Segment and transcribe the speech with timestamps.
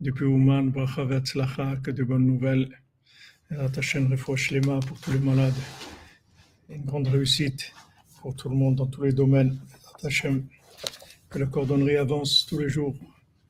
[0.00, 2.68] depuis Ouman, Bracha Vetzlacha, que de bonnes nouvelles.
[3.50, 5.52] Hashem refouach Lema pour tous les malades.
[6.68, 7.72] Une grande réussite
[8.20, 9.58] pour tout le monde dans tous les domaines.
[10.04, 10.46] Hashem,
[11.28, 12.94] que la cordonnerie avance tous les jours.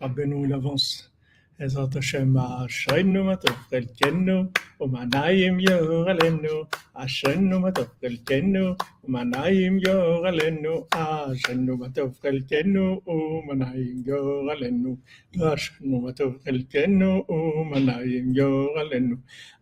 [0.01, 1.14] Abbenou, il avance.
[1.59, 4.45] בעזרת השם אשרינו מה טוב חלקנו
[4.81, 6.49] ומנעים יור עלינו.
[6.95, 10.87] אשרינו מה טוב חלקנו ומנעים יור עלינו.
[10.95, 14.97] אשרינו מה טוב חלקנו ומנעים יור עלינו.
[15.39, 19.17] אשרינו מה טוב חלקנו ומנעים יור עלינו.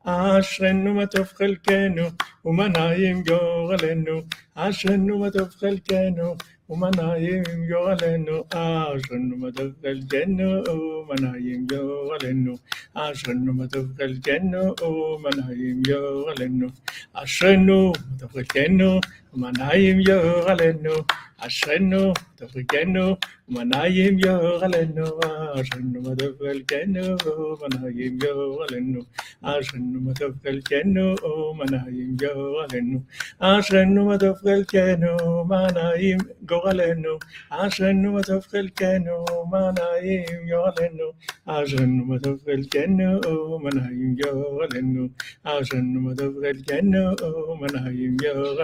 [0.05, 2.03] אשרינו מה טוב חלקנו
[2.45, 4.21] ומנעים יור עלינו.
[4.55, 6.35] אשרינו מה טוב חלקנו
[6.77, 12.55] ومنايم يغلنو عشان ما تبقى الجنة ومنايم يغلنو
[12.97, 16.69] عشان ما تبقى الجنة ومنايم يغلنو
[17.21, 19.01] عشان ما تبقى الجنة
[19.34, 20.94] ומנעים יורלנו,
[21.38, 23.16] אשרנו תפריקנו
[23.50, 25.06] ומנעים יור עלינו,
[25.56, 29.00] אשרנו מה טוב חלקנו, ומנעים יור עלינו,
[29.42, 33.00] אשרנו מה טוב חלקנו, ומנעים יור עלינו,
[33.40, 37.10] אשרנו מה טוב חלקנו, מנעים גורלנו,
[37.50, 41.06] אשרנו מה טוב חלקנו, מנעים יור עלינו,
[41.46, 45.08] אשרנו מה טוב חלקנו, מנעים יור עלינו,
[45.44, 47.16] אשרנו מה טוב חלקנו,
[47.62, 48.62] מנעים יור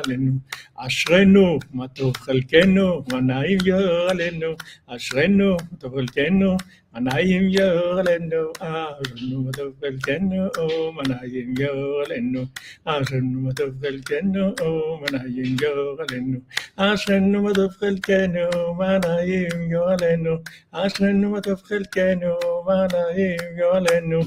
[0.58, 4.48] עלינו, אשרנו מה טוב חלקנו, מנעים יור עלינו,
[4.88, 6.58] אשרינו, טוב חלקנו,
[6.94, 10.50] מנעים יור עלינו, אשרינו, טוב חלקנו,
[10.94, 12.46] מנעים יור עלינו,
[12.86, 14.54] אשרינו, טוב חלקנו,
[15.02, 16.40] מנעים יור עלינו,
[16.76, 20.36] אשרינו, טוב חלקנו, מנעים יור עלינו,
[20.72, 22.32] אשרינו, טוב חלקנו,
[22.68, 24.20] מנעים יור עלינו.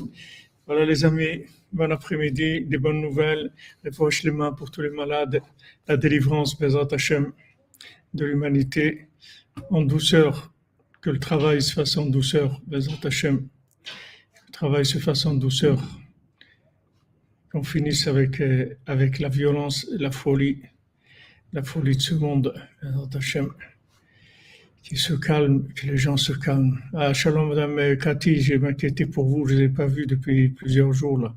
[0.68, 3.51] Voilà les amis, bon après-midi, des bonnes nouvelles,
[3.83, 5.41] les poches les mains pour tous les malades,
[5.87, 6.87] la délivrance, Bezat
[8.13, 9.07] de l'humanité
[9.69, 10.53] en douceur,
[11.01, 12.61] que le travail se fasse en douceur,
[13.03, 13.47] Hashem.
[14.47, 15.81] le travail se fasse en douceur,
[17.51, 20.61] qu'on finisse avec, euh, la violence, la folie,
[21.53, 22.53] la folie de ce monde,
[23.13, 23.49] Hashem.
[24.83, 26.77] qui se calme, que les gens se calment.
[26.93, 30.49] Ah, shalom, Madame Cathy, j'ai m'inquiété pour vous, je ne vous ai pas vu depuis
[30.49, 31.35] plusieurs jours là.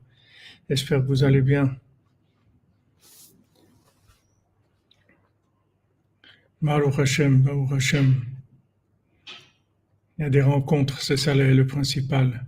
[0.68, 1.76] J'espère que vous allez bien.
[6.62, 8.24] Baruch Hashem, Baruch Hashem.
[10.16, 12.46] Il y a des rencontres, c'est ça le, principal.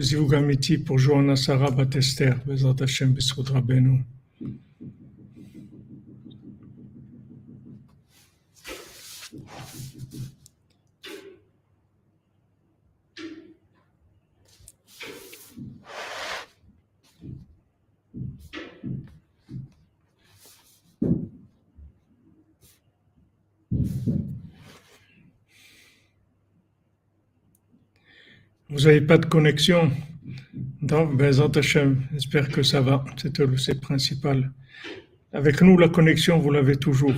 [0.00, 4.04] Zivugamiti pour Johanna Sarah Batester, Bezat Hashem, Besrod Rabbeinu.
[28.70, 29.92] Vous n'avez pas de connexion
[30.80, 33.04] Donc, j'espère que ça va.
[33.16, 33.46] C'est le
[33.80, 34.52] principal.
[35.32, 37.14] Avec nous, la connexion, vous l'avez toujours.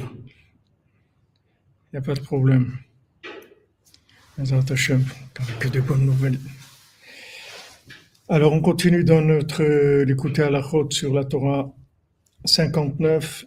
[1.93, 2.77] Il n'y a pas de problème.
[5.61, 6.41] que de bonnes nouvelles.
[8.29, 9.63] Alors, on continue dans notre
[10.03, 11.73] l'écouter à la chôte sur la Torah
[12.45, 13.47] 59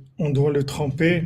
[0.21, 1.23] on doit le tremper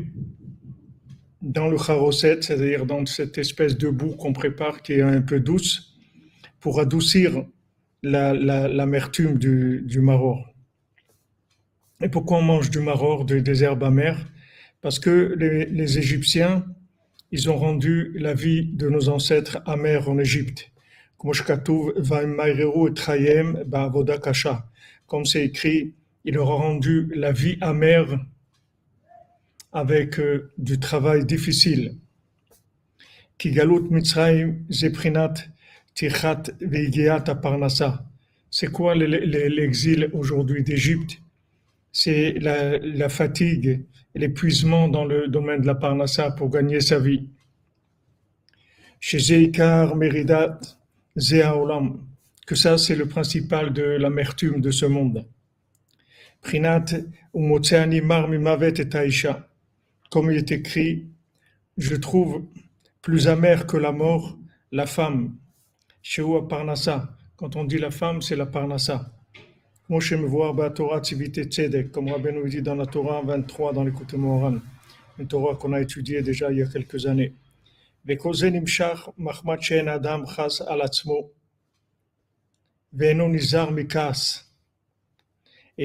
[1.42, 5.42] dans le charoset, c'est-à-dire dans cette espèce de boue qu'on prépare qui est un peu
[5.42, 5.98] douce,
[6.62, 7.46] pour adoucir
[8.04, 10.48] l'amertume la, du, du maror.
[12.02, 14.26] Et pourquoi on mange du maror, des herbes amères?
[14.82, 16.66] Parce que les, les, Égyptiens,
[17.32, 20.72] ils ont rendu la vie de nos ancêtres amère en Égypte.
[21.18, 21.34] Comme
[25.26, 28.18] c'est écrit, il leur a rendu la vie amère
[29.76, 31.98] avec euh, du travail difficile.
[38.50, 41.20] C'est quoi l'exil aujourd'hui d'Égypte?
[41.92, 43.84] C'est la, fatigue
[44.16, 47.28] l'épuisement dans le domaine de la Parnassa pour gagner sa vie.
[49.98, 50.60] Meridat
[52.48, 55.28] que ça c'est le principal de l'amertume de ce monde.
[56.42, 56.86] Prinat
[57.34, 58.88] Umotseani Mar Mimavet et
[60.10, 61.08] comme il est écrit,
[61.78, 62.46] je trouve
[63.02, 64.38] plus amer que la mort
[64.72, 65.38] la femme.
[66.02, 67.10] chez Shehu Parnassa.
[67.38, 69.12] Quand on dit la femme, c'est la Parnassa.
[69.88, 73.74] Moi, je me voir Torah Tzivite Tzedek, comme Rabbi nous dit dans la Torah 23,
[73.74, 74.58] dans l'écoute Moran,
[75.18, 77.34] une Torah qu'on a étudiée déjà il y a quelques années.
[78.08, 78.18] Et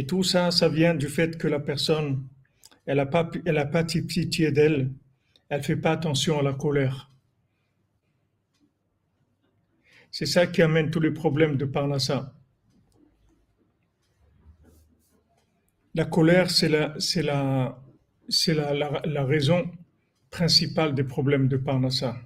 [0.06, 2.24] tout ça, ça vient du fait que la personne
[2.86, 3.70] elle n'a pas, elle
[4.06, 4.90] pitié d'elle.
[5.48, 7.10] Elle ne fait pas attention à la colère.
[10.10, 12.34] C'est ça qui amène tous les problèmes de Parnassa.
[15.94, 16.96] La colère, c'est la,
[19.24, 19.70] raison
[20.30, 22.16] principale des problèmes de Parnassa.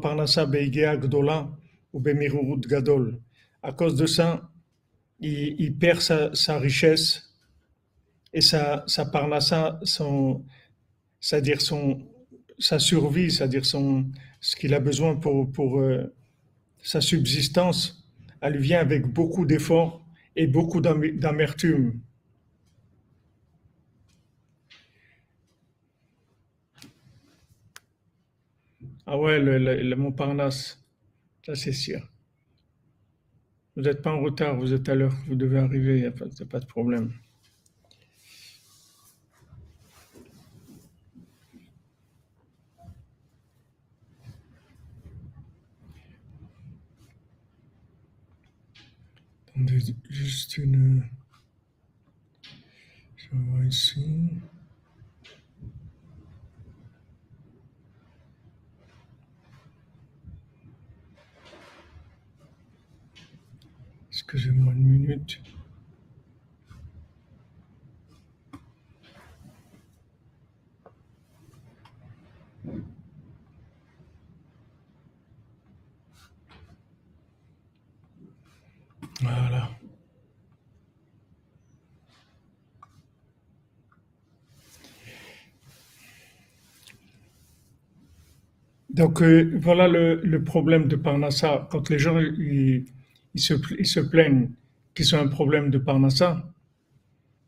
[0.00, 0.46] Parnassa
[2.68, 3.20] Gadol.
[3.62, 4.47] À cause de ça,
[5.20, 7.34] il, perd sa, richesse
[8.32, 10.44] et sa, sa parnassa, son,
[11.20, 11.60] c'est-à-dire
[12.58, 16.14] sa survie, c'est-à-dire ce qu'il a besoin pour, pour euh,
[16.82, 18.04] sa subsistance,
[18.40, 20.04] elle vient avec beaucoup d'efforts
[20.36, 22.00] et beaucoup d'am- d'amertume.
[29.06, 30.80] Ah ouais, le, le, le Montparnasse,
[31.46, 32.00] ça c'est sûr.
[33.78, 36.58] Vous n'êtes pas en retard, vous êtes à l'heure, vous devez arriver, il n'y pas
[36.58, 37.12] de problème.
[49.46, 51.04] Attendez juste une...
[53.14, 54.40] Je vois ici.
[64.30, 65.40] Excusez-moi une minute.
[79.22, 79.70] Voilà.
[88.98, 91.68] Donc euh, voilà le, problème de Parnassa.
[91.70, 92.84] Quand les gens ils,
[93.36, 94.50] se, ils se plaignent
[94.92, 96.52] qu'ils ont un problème de Parnassa,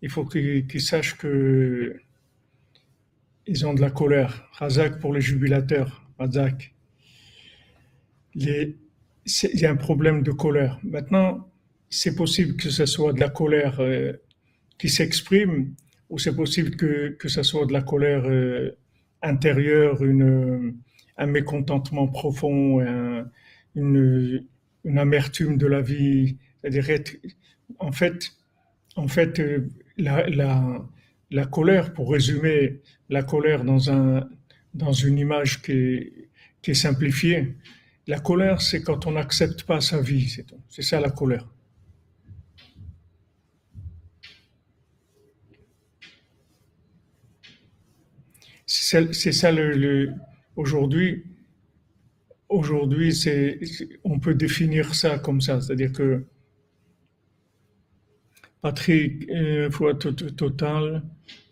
[0.01, 1.97] il faut qu'ils sachent que
[3.49, 4.49] ils ont de la colère.
[4.53, 6.05] Razak pour les jubilateurs.
[6.21, 6.73] Razak.
[8.37, 8.77] Il
[9.27, 10.79] y a un problème de colère.
[10.85, 11.51] Maintenant,
[11.89, 14.13] c'est possible que ce soit de la colère euh,
[14.79, 15.75] qui s'exprime
[16.11, 18.71] ou c'est possible que, que ce soit de la colère euh,
[19.21, 20.77] intérieure, une,
[21.21, 23.31] un mécontentement profond, un-
[23.77, 24.47] une,
[24.97, 26.37] amertume de la vie.
[27.79, 28.33] En fait,
[28.97, 29.69] en fait euh,
[29.99, 30.29] la,
[31.31, 34.29] la, colère, pour résumer la colère dans, un,
[34.75, 36.13] dans une image qui est,
[36.63, 37.55] qui est simplifiée,
[38.07, 40.29] la colère, c'est quand on n'accepte pas sa vie,
[40.69, 41.47] c'est ça la colère.
[48.67, 50.13] C'est ça, le-
[50.57, 51.25] aujourd'hui.
[52.49, 53.61] Aujourd'hui, c'est,
[54.03, 56.25] on peut définir ça comme ça, c'est-à-dire que
[58.61, 61.03] Patrick, euh, fois to- to- total,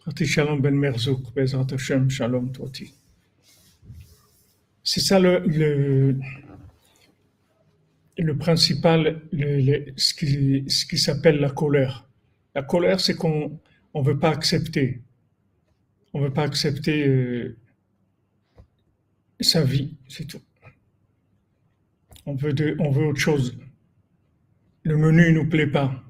[0.04, 2.92] Patrick Shalom Ben Merzouk, Bezrat Hashem, Shalom Toti.
[4.82, 6.16] C'est ça le, le,
[8.18, 12.08] le principal, le- le- ce qui, ce qui s'appelle la colère.
[12.54, 13.58] La colère, c'est qu'on
[13.94, 15.02] on veut pas accepter,
[16.12, 17.56] on veut pas accepter euh,
[19.40, 20.40] sa vie, c'est tout.
[22.26, 23.58] On veut, autre chose.
[24.82, 26.04] Le menu ne nous plaît pas.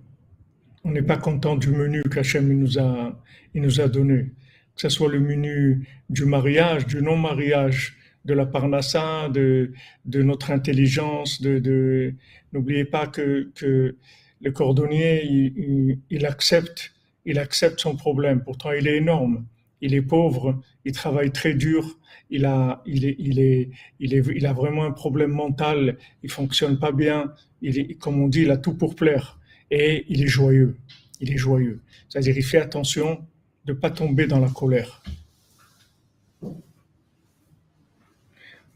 [0.83, 3.23] On n'est pas content du menu qu'Hachem nous a,
[3.55, 4.33] nous a donné.
[4.75, 9.73] Que ce soit le menu du mariage, du non-mariage, de la parnassa, de,
[10.07, 11.41] notre intelligence,
[12.53, 13.51] n'oubliez pas que,
[14.41, 15.25] le cordonnier,
[16.11, 16.93] il accepte,
[17.25, 18.43] il accepte son problème.
[18.43, 19.47] Pourtant, il est énorme.
[19.81, 21.99] Il est pauvre, il travaille très dur,
[22.31, 26.31] il a, il est, il est, il est, il a vraiment un problème mental, il
[26.31, 29.39] fonctionne pas bien, il comme on dit, il a tout pour plaire.
[29.71, 30.79] Et il est joyeux.
[31.21, 31.81] Il est joyeux.
[32.09, 33.27] C'est-à-dire, il fait attention
[33.67, 35.03] de pas tomber dans la colère.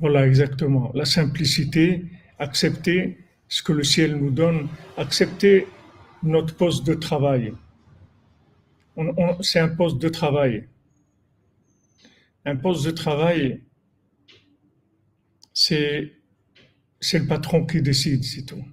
[0.01, 0.91] Voilà, exactement.
[0.95, 2.05] La simplicité,
[2.39, 3.17] accepter
[3.49, 5.67] ce que le ciel nous donne, accepter
[6.23, 7.55] notre poste de travail.
[9.41, 10.69] C'est un poste de travail.
[12.45, 13.63] Un poste de travail,
[15.55, 16.13] c'est,
[17.13, 18.65] le patron qui décide, c'est tout.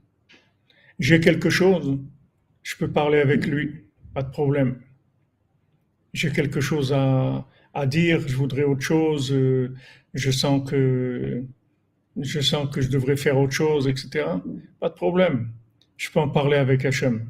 [0.97, 1.99] J'ai quelque chose,
[2.63, 4.81] je peux parler avec lui, pas de problème.
[6.13, 9.75] J'ai quelque chose à, à dire je voudrais autre chose, euh,
[10.13, 11.45] je sens que
[12.17, 14.25] je sens que je devrais faire autre chose, etc.
[14.79, 15.51] Pas de problème.
[15.95, 17.29] Je peux en parler avec Hachem.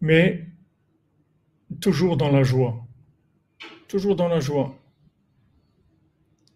[0.00, 0.46] Mais
[1.80, 2.85] toujours dans la joie.
[3.88, 4.76] Toujours dans la joie.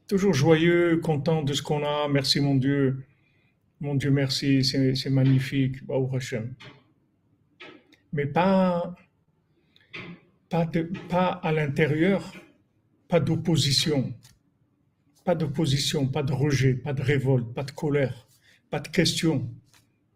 [0.08, 2.08] Toujours joyeux, content de ce qu'on a.
[2.08, 3.04] Merci mon Dieu.
[3.80, 4.64] Mon Dieu, merci.
[4.64, 5.76] C'est magnifique.
[8.12, 8.96] Mais pas,
[10.48, 10.68] pas,
[11.08, 12.32] pas à l'intérieur,
[13.08, 14.12] pas d'opposition.
[15.24, 18.26] Pas d'opposition, pas de rejet, pas de révolte, pas de colère,
[18.70, 19.48] pas de question.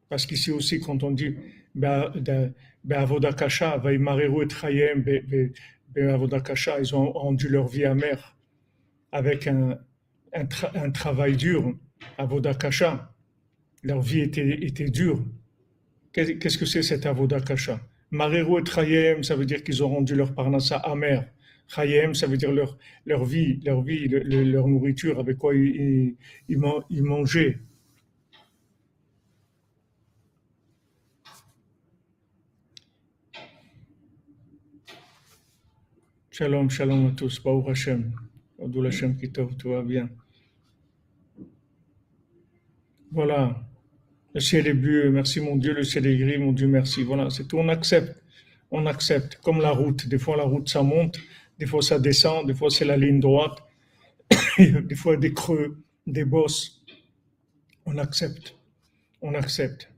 [0.08, 1.36] Parce qu'ici aussi, quand on dit
[5.96, 8.36] Avoda et ils ont rendu leur vie amère
[9.12, 9.78] avec un,
[10.32, 11.74] un, travail dur,
[12.18, 13.12] Avoda Kasha.
[13.82, 15.22] Leur vie était, était dure.
[16.12, 20.14] Qu'est-ce que c'est cet Avoda Kasha Marero et Trayem, ça veut dire qu'ils ont rendu
[20.14, 21.24] leur parnassa amer.
[21.68, 26.16] Chayem, ça veut dire leur, leur vie, leur vie, leur nourriture, avec quoi ils,
[26.48, 27.58] ils, mangeaient.
[36.36, 37.40] Shalom, shalom à tous.
[37.40, 38.12] Baou Hashem.
[38.60, 40.10] Abdul Hashem Kitov, tout va bien.
[43.12, 43.64] Voilà.
[44.34, 45.74] Le ciel est bleu, merci mon Dieu.
[45.74, 47.04] Le ciel est gris, mon Dieu, merci.
[47.04, 47.58] Voilà, c'est tout.
[47.58, 48.20] On accepte.
[48.72, 49.36] On accepte.
[49.44, 50.08] Comme la route.
[50.08, 51.20] Des fois, la route, ça monte.
[51.60, 53.62] Des fois, ça descend, des fois, c'est la ligne droite,
[54.58, 56.82] des fois, des creux, des bosses.
[57.86, 58.56] On accepte.
[59.22, 59.88] On accepte.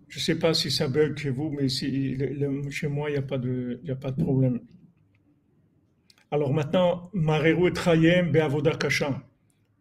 [0.00, 3.22] Je ne sais pas si ça bug chez vous, mais chez moi, il n'y a,
[3.22, 4.60] pas de, problème.
[6.30, 8.78] Alors maintenant, Mareru et Trayem Beavoda.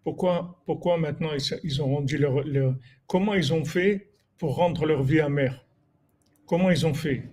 [0.04, 1.30] Pourquoi, pourquoi maintenant
[1.64, 2.44] ils, ont rendu leur,
[3.06, 5.66] Comment ils ont fait pour rendre leur vie amère?
[6.46, 7.24] Comment ils ont fait?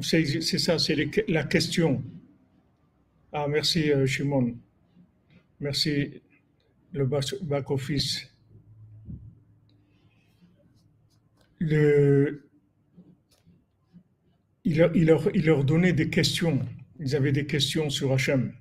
[0.00, 0.24] C'est
[0.58, 0.96] ça, c'est
[1.28, 2.02] la question.
[3.32, 4.56] Ah, merci euh, Shimon.
[5.60, 6.22] Merci
[6.92, 7.04] le
[7.42, 8.27] back-office.
[11.60, 12.48] Le,
[14.64, 16.60] il, leur, il, donnait des questions.
[17.00, 18.52] Ils avaient des questions sur Hachem.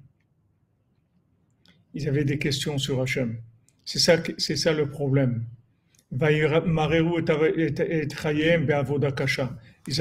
[1.94, 3.42] Ils avaient des questions sur Hachem.
[3.84, 5.46] C'est ça, le problème.
[6.12, 6.46] Ils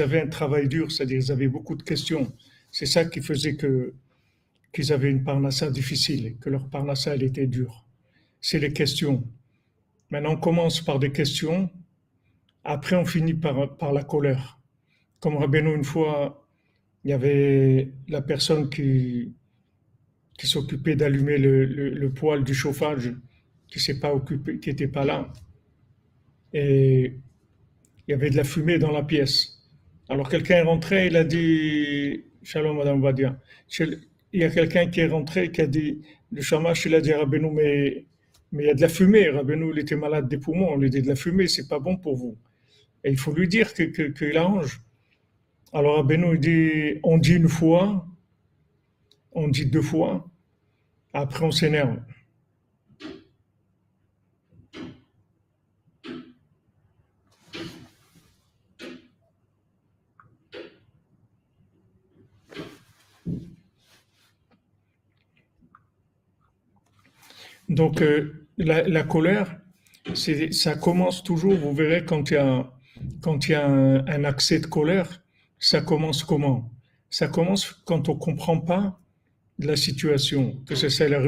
[0.01, 2.33] avaient un travail dur, c'est-à-dire ils avaient beaucoup de questions.
[2.71, 7.85] C'est ça qui faisait qu'ils avaient une parnassa difficile, que leur parnassa était dure.
[8.39, 9.27] C'est les questions.
[10.09, 11.69] Maintenant, on commence par des questions,
[12.63, 14.59] après on finit par, par la colère.
[15.19, 16.47] Comme Rabbeinu, une fois,
[17.03, 19.33] il y avait la personne qui,
[20.37, 23.13] qui s'occupait d'allumer le, le, poêle du chauffage,
[23.67, 25.31] qui s'est pas occupé, qui n'était pas là.
[26.53, 27.19] Et
[28.07, 29.57] il y avait de la fumée dans la pièce.
[30.09, 33.39] Alors quelqu'un est rentré, il a dit, Shalom Madame Vadia.
[33.79, 37.13] Il y a quelqu'un qui est rentré qui a dit, le chamash, il a dit
[37.13, 38.05] Rabbeinu, mais,
[38.51, 39.29] mais il y a de la fumée.
[39.29, 40.69] Rabbeinu, il était malade des poumons.
[40.73, 42.37] On lui dit de la fumée, c'est pas bon pour vous.
[43.09, 44.81] Il faut lui dire que, que arrange.
[45.73, 48.07] Alors il dit, on dit une fois,
[49.31, 50.29] on dit deux fois,
[51.13, 51.99] après on s'énerve.
[67.69, 69.59] Donc euh, la, colère,
[70.15, 72.71] ça commence toujours, vous verrez quand il y a,
[73.21, 75.21] quand il y a un accès de colère,
[75.59, 76.71] ça commence comment?
[77.09, 78.99] Ça commence quand on ne comprend pas
[79.59, 81.19] la situation, que ce soit la,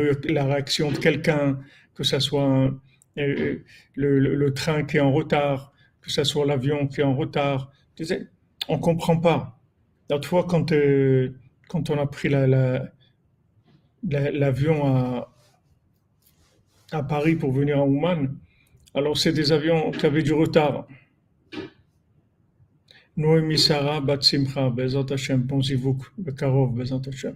[0.46, 1.60] réaction de quelqu'un,
[1.96, 2.72] que ce soit
[3.18, 3.64] euh,
[3.96, 7.72] le, train qui est en retard, que ce soit l'avion qui est en retard.
[8.68, 9.60] On ne comprend pas.
[10.10, 11.34] L'autre fois, quand, euh,
[11.68, 12.30] quand on a pris
[14.04, 14.86] l'avion
[16.92, 18.36] à, Paris pour venir à Ouman,
[18.96, 20.88] alors c'est des avions qui avaient du retard.
[23.20, 25.46] Noémie Sarah Batsimcha, Bezat Hashem,
[26.18, 27.36] Bekarov, Bezat Hashem.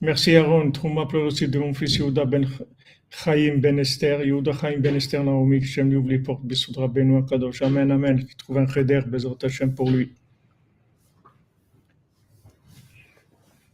[0.00, 0.72] Merci Aaron.
[0.72, 2.48] Trouma aussi de mon fils Yehuda ben
[3.10, 4.24] Chaim ben Esther.
[4.24, 6.44] Yehuda Chaim ben Esther Naomi, que ouvre les portes.
[6.44, 7.62] Besoudra Benoît Kadosh.
[7.62, 8.26] Amen, Amen.
[8.26, 10.10] Qui trouve un cheder, Bezot Hashem pour lui.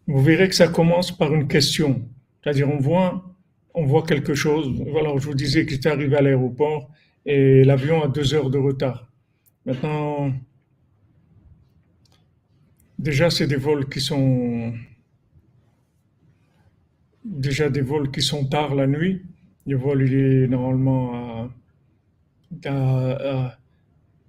[0.07, 2.07] Vous verrez que ça commence par une question.
[2.43, 3.35] C'est-à-dire, on voit,
[3.73, 4.69] on voit quelque chose.
[4.93, 6.91] Voilà, je vous disais que j'étais arrivé à l'aéroport
[7.25, 9.10] et l'avion a deux heures de retard.
[9.67, 10.33] Maintenant,
[12.99, 14.73] déjà, c'est des vols qui sont
[17.25, 19.23] déjà des vols qui sont tard la nuit.
[19.67, 21.51] Le vol, il est normalement
[22.65, 23.57] à,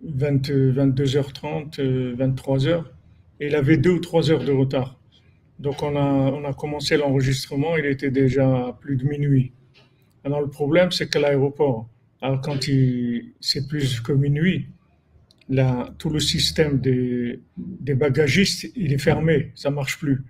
[0.06, 2.68] 22h30, 23h.
[2.68, 2.82] Euh,
[3.40, 5.00] et il avait deux ou trois heures de retard.
[5.60, 9.52] Donc on a, on a commencé l'enregistrement, il était déjà à plus de minuit.
[10.24, 11.88] Alors le problème, c'est qu'à l'aéroport,
[12.22, 12.60] quand
[13.40, 14.68] c'est plus que minuit,
[15.52, 17.42] là, tout le système des,
[17.94, 20.24] bagagistes, il est fermé, ça marche plus.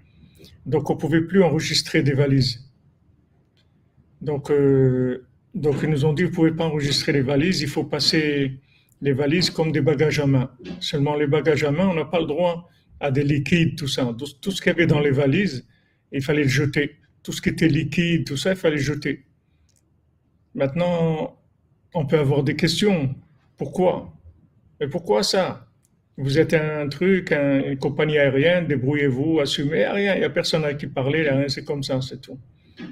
[0.66, 2.68] Donc on pouvait plus enregistrer des valises.
[4.20, 7.84] Donc, euh, donc ils nous ont dit, vous pouvez pas enregistrer les valises, il faut
[7.84, 8.60] passer
[9.02, 10.52] les valises comme des bagages à main.
[10.80, 12.68] Seulement les bagages à main, on n'a pas le droit
[13.00, 14.16] à des liquides, tout ça.
[14.42, 15.68] Tout, ce qu'il y avait dans les valises,
[16.12, 16.98] il fallait le jeter.
[17.22, 19.26] Tout ce qui était liquide, tout ça, il fallait le jeter.
[20.56, 21.40] Maintenant,
[21.94, 23.16] on peut avoir des questions.
[23.58, 24.14] Pourquoi?
[24.82, 25.68] Mais pourquoi ça?
[26.18, 29.88] Vous êtes un truc, une compagnie aérienne, débrouillez-vous, assumez.
[29.88, 32.38] Rien, il n'y a personne à qui parler, rien, c'est comme ça, c'est tout.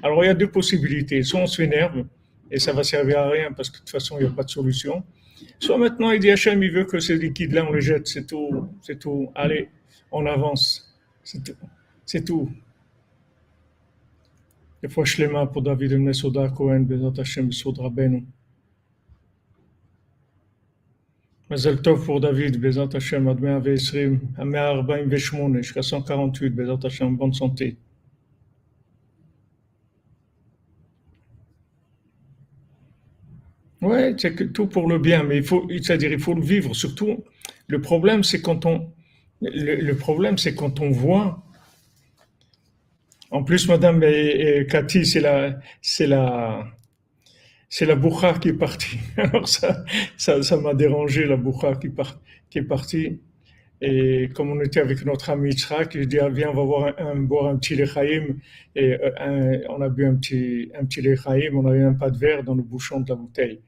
[0.02, 1.22] Alors, il y a deux possibilités.
[1.24, 2.04] Soit on s'énerve,
[2.50, 4.44] et ça va servir à rien parce que de toute façon, il n'y a pas
[4.44, 5.02] de solution.
[5.58, 8.68] Soit maintenant, il dit Hachem, il veut que ces liquides-là, on les jette, c'est tout,
[8.82, 9.30] c'est tout.
[9.34, 9.68] Allez,
[10.12, 10.96] on avance.
[11.24, 11.56] C'est tout.
[12.06, 12.50] C'est tout.
[14.88, 18.24] fois, je mains pour David Mesoda Cohen, Bezat Hashem, Besod Rabbeinu.
[21.50, 27.76] Mazel Tov pour David, Bezat Hashem, Ad 120, 148, jusqu'à 148, Bezat Hashem, bonne santé.
[33.82, 36.74] Ouais, c'est que tout pour le bien, mais il faut, c'est-à-dire, il faut le vivre.
[36.74, 37.24] Surtout,
[37.66, 38.92] le problème, c'est quand on,
[39.40, 41.42] le, problème, c'est quand on voit.
[43.32, 46.64] En plus, Madame et, Cathy, c'est la, c'est la,
[47.70, 48.98] c'est la boucha qui est partie.
[49.16, 49.84] Alors ça,
[50.18, 51.86] ça, m'a dérangé la boucha qui,
[52.58, 53.20] est partie.
[53.80, 56.94] Et comme on était avec notre ami Yitzhak, je dis ah, viens, on va voir
[56.98, 58.36] un, boire un petit lechaim.
[58.74, 62.18] Et euh, on a bu un petit, un petit lechaim, on avait même pas de
[62.18, 63.60] verre dans le bouchon de la bouteille.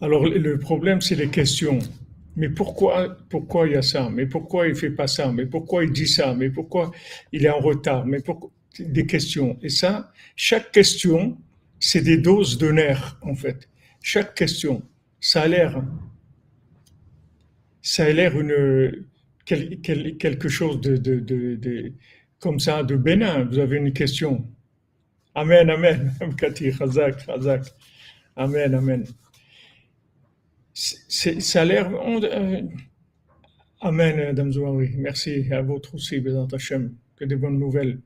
[0.00, 1.80] Alors le problème, c'est les questions.
[2.38, 4.08] Mais pourquoi, pourquoi il y a ça?
[4.10, 5.32] Mais pourquoi il fait pas ça?
[5.32, 6.34] Mais pourquoi il dit ça?
[6.34, 6.92] Mais pourquoi
[7.32, 8.06] il est en retard?
[8.06, 8.22] Mais
[8.78, 9.58] Des questions.
[9.60, 11.36] Et ça, chaque question,
[11.80, 13.68] c'est des doses de nerfs en fait.
[14.00, 14.82] Chaque question,
[15.20, 15.82] ça a l'air,
[17.82, 19.04] ça a l'air une
[19.44, 21.92] quelque chose de, de, de,
[22.38, 23.48] comme ça de bénin.
[23.50, 24.46] Vous avez une question.
[25.34, 26.14] Amen, amen.
[28.36, 29.04] Amen, amen
[30.78, 31.90] ça a l'air.
[31.92, 32.62] Euh,
[33.80, 34.90] amen, Madame Zouari.
[34.96, 36.94] Merci à votre aussi, Bézant Hachem.
[37.16, 38.00] Que des bonnes nouvelles.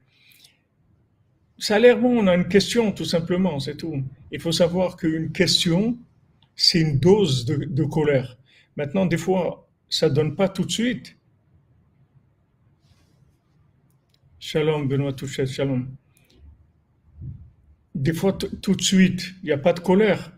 [1.58, 4.02] Ça a l'air bon, on a une question, tout simplement, c'est tout.
[4.32, 5.98] Il faut savoir qu'une question,
[6.56, 8.38] c'est une dose de, colère.
[8.76, 11.16] Maintenant, des fois, ça ne donne pas tout de suite.
[14.40, 15.94] Shalom, Benoît Touchet, shalom.
[17.94, 20.32] Des fois, tout de suite, il n'y a pas de colère.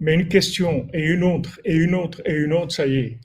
[0.00, 3.18] Mais une question et une autre et une autre et une autre, ça y est,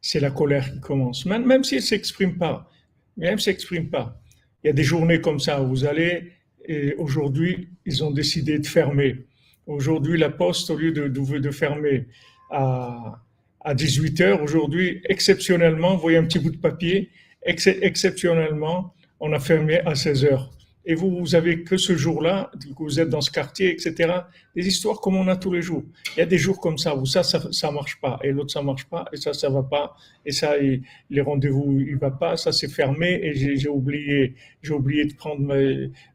[0.00, 1.26] c'est la colère qui commence.
[1.26, 2.70] Même, même si elle s'exprime pas,
[3.16, 4.20] même s'exprime pas.
[4.62, 6.32] Il y a des journées comme ça vous allez,
[6.66, 9.26] et aujourd'hui, ils ont décidé de fermer.
[9.66, 12.06] Aujourd'hui, la poste, au lieu de, fermer
[12.50, 13.22] à,
[13.60, 17.10] à 18 heures, aujourd'hui, exceptionnellement, vous voyez un petit bout de papier,
[17.42, 20.50] exceptionnellement, on a fermé à 16 heures
[20.90, 24.12] et vous, vous avez que ce jour-là, que vous êtes dans ce quartier, etc.
[24.56, 25.84] Des histoires comme on a tous les jours.
[26.16, 28.50] Il y a des jours comme ça où ça, ça, ça marche pas, et l'autre
[28.50, 29.94] ça marche pas, et ça, ça va pas,
[30.26, 35.04] et ça, les rendez-vous, il va pas, ça c'est fermé, et j'ai oublié, j'ai oublié
[35.04, 35.54] de prendre ma,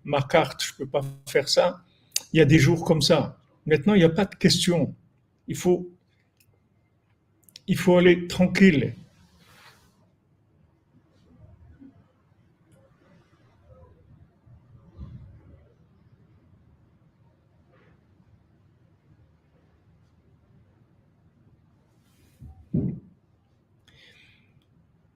[0.04, 1.80] ma, carte, je peux pas faire ça.
[2.34, 3.40] Il y a des jours comme ça.
[3.66, 4.94] Maintenant, il n'y a pas de question.
[5.48, 5.90] Il faut,
[7.66, 8.94] il faut aller tranquille.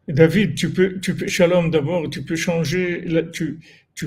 [0.09, 3.59] David, tu peux, tu peux, Shalom d'abord, tu peux changer, tu,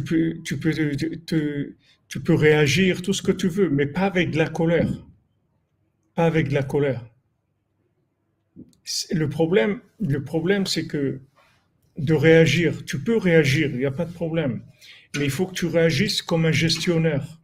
[0.02, 1.76] peux, tu peux,
[2.08, 4.88] tu peux réagir tout ce que tu veux, mais pas avec de la colère.
[6.16, 7.04] Pas avec de la colère.
[9.12, 11.20] Le problème, le problème, c'est que
[11.98, 14.62] de réagir, tu peux réagir, il n'y a pas de problème,
[15.16, 17.40] mais il faut que tu réagisses comme un gestionnaire,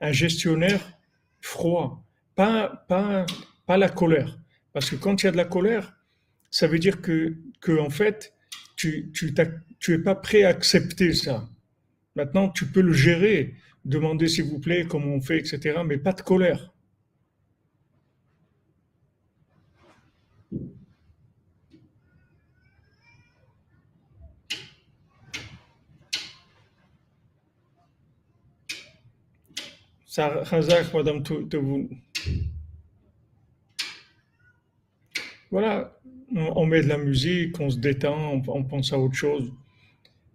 [0.00, 0.98] un gestionnaire
[1.40, 2.04] froid,
[2.36, 3.26] pas, pas,
[3.66, 4.38] pas la colère,
[4.72, 5.97] parce que quand il y a de la colère,
[6.50, 8.34] ça veut dire que, que en fait,
[8.76, 9.44] tu n'es
[9.80, 11.48] tu pas prêt à accepter ça.
[12.16, 16.12] Maintenant, tu peux le gérer, demander s'il vous plaît comment on fait, etc., mais pas
[16.12, 16.72] de colère.
[30.92, 31.22] Madame
[35.50, 35.97] Voilà,
[36.34, 39.52] on met de la musique, on se détend, on, pense à autre chose.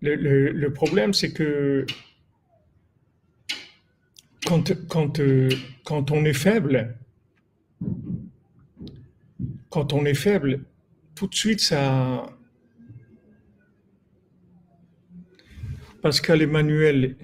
[0.01, 1.85] Le, problème, c'est que
[4.45, 6.95] quand, quand, on est faible,
[9.69, 10.61] quand on est faible,
[11.15, 12.25] tout de suite, ça.
[16.01, 17.15] Pascal Emmanuel,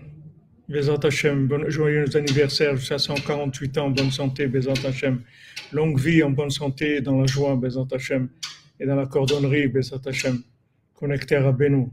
[0.70, 5.22] Bézant Hachem, joyeux anniversaire, jusqu'à 148 ans, bonne santé, Bézant Hachem.
[5.74, 8.30] Longue vie en bonne santé, dans la joie, Bézant Hachem.
[8.80, 10.42] Et dans la cordonnerie, Bézant Hachem.
[10.94, 11.92] Connecté à Benou.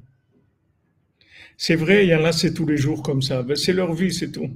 [1.56, 3.42] C'est vrai, il y en a, c'est tous les jours comme ça.
[3.42, 4.50] Ben, c'est leur vie, c'est tout.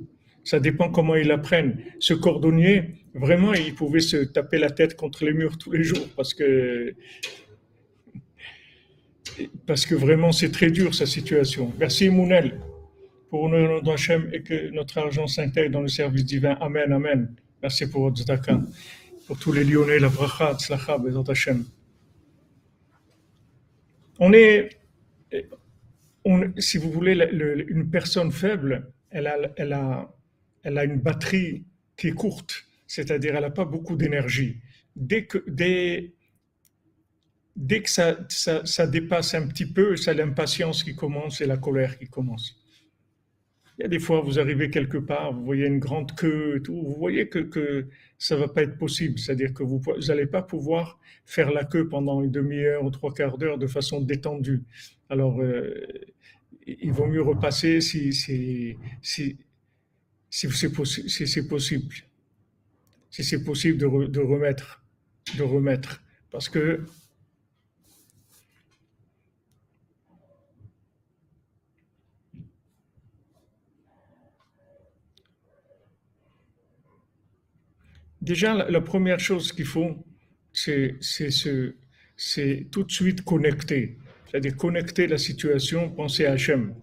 [0.45, 1.79] Ça dépend comment ils apprennent.
[1.99, 6.09] Ce cordonnier, vraiment, il pouvait se taper la tête contre les murs tous les jours
[6.17, 6.95] parce que,
[9.67, 11.73] parce que vraiment, c'est très dur sa situation.
[11.79, 12.59] Merci, Mounel
[13.31, 16.57] pour notre Hachem et que notre argent s'intègre dans le service divin.
[16.61, 17.33] Amen, Amen.
[17.63, 18.23] Merci pour votre.
[19.27, 21.55] Pour tous les Lyonnais, la bracha, tzlacha, bezat.
[24.21, 24.79] On est,
[26.59, 27.15] si vous voulez,
[27.69, 30.15] une personne faible, elle a, elle, a,
[30.63, 31.65] elle a une batterie
[31.97, 34.59] qui est courte, c'est-à-dire elle n'a pas beaucoup d'énergie.
[34.95, 36.13] Dès que, dès,
[37.57, 41.99] dès que ça, ça dépasse un petit peu, c'est l'impatience qui commence et la colère
[41.99, 42.60] qui commence.
[43.81, 46.61] Il y a des fois, vous arrivez quelque part, vous voyez une grande queue et
[46.61, 47.87] tout, vous voyez que, que
[48.19, 49.19] ça va pas être possible.
[49.19, 53.39] C'est-à-dire que vous n'allez pas pouvoir faire la queue pendant une demi-heure ou trois quarts
[53.39, 54.65] d'heure de façon détendue.
[55.09, 55.73] Alors, euh,
[56.67, 57.81] il vaut mieux repasser.
[57.81, 58.77] Si c'est
[61.49, 61.95] possible,
[63.11, 64.85] si c'est possible de, de remettre,
[65.39, 66.03] de remettre.
[66.31, 66.85] Parce que
[78.21, 79.97] Déjà, la, première chose qu'il faut,
[80.53, 80.99] c'est
[82.71, 83.97] tout de suite connecter.
[84.27, 86.75] C'est-à-dire connecter la situation, penser à Hachem.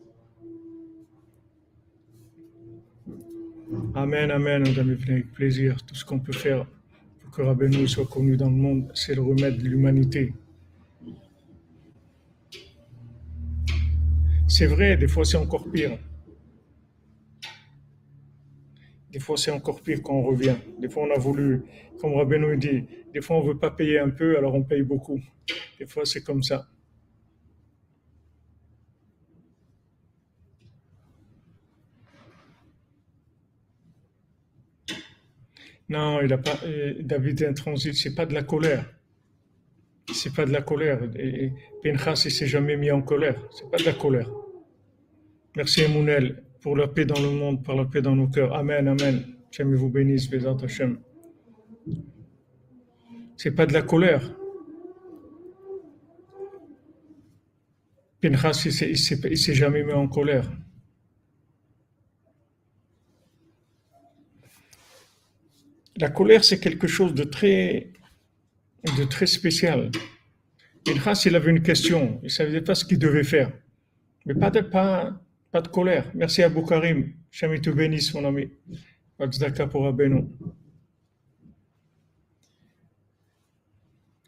[3.94, 5.78] Amen, amen, avec plaisir.
[5.86, 6.66] Tout ce qu'on peut faire
[7.22, 10.34] pour que Rabbeinu soit connu dans le monde, c'est le remède de l'humanité.
[14.48, 15.98] C'est vrai, des fois c'est encore pire.
[19.12, 20.56] Des fois, c'est encore pire quand on revient.
[20.80, 21.64] Des fois, on a voulu,
[22.00, 24.82] comme Rabbeinu dit, des fois, on ne veut pas payer un peu, alors on paye
[24.82, 25.20] beaucoup.
[25.80, 26.68] Des fois, c'est comme ça.
[35.90, 38.86] Non, il a pas, euh, David est un transit, c'est pas de la colère.
[40.14, 41.00] C'est pas de la colère.
[41.18, 43.42] Et Pinchas, il s'est jamais mis en colère.
[43.52, 44.30] C'est pas de la colère.
[45.56, 48.54] Merci, Emounel pour la paix dans le monde, par la paix dans nos cœurs.
[48.54, 49.24] Amen, Amen.
[49.50, 51.00] Hachem vous bénisse, Bézat Hachem.
[53.38, 54.36] C'est pas de la colère.
[58.22, 60.52] Pinchas, il s'est jamais mis en colère.
[65.96, 67.94] La colère, c'est quelque chose de très,
[68.98, 69.90] de très spécial.
[70.84, 72.20] Pinchas, il avait une question.
[72.24, 73.54] Il ne savait pas ce qu'il devait faire.
[74.26, 75.18] Mais pas de, pas,
[75.52, 76.12] pas de colère.
[76.14, 77.14] Merci à Boukarim.
[77.32, 78.50] Jamais te bénisse, mon ami.
[79.72, 79.96] pour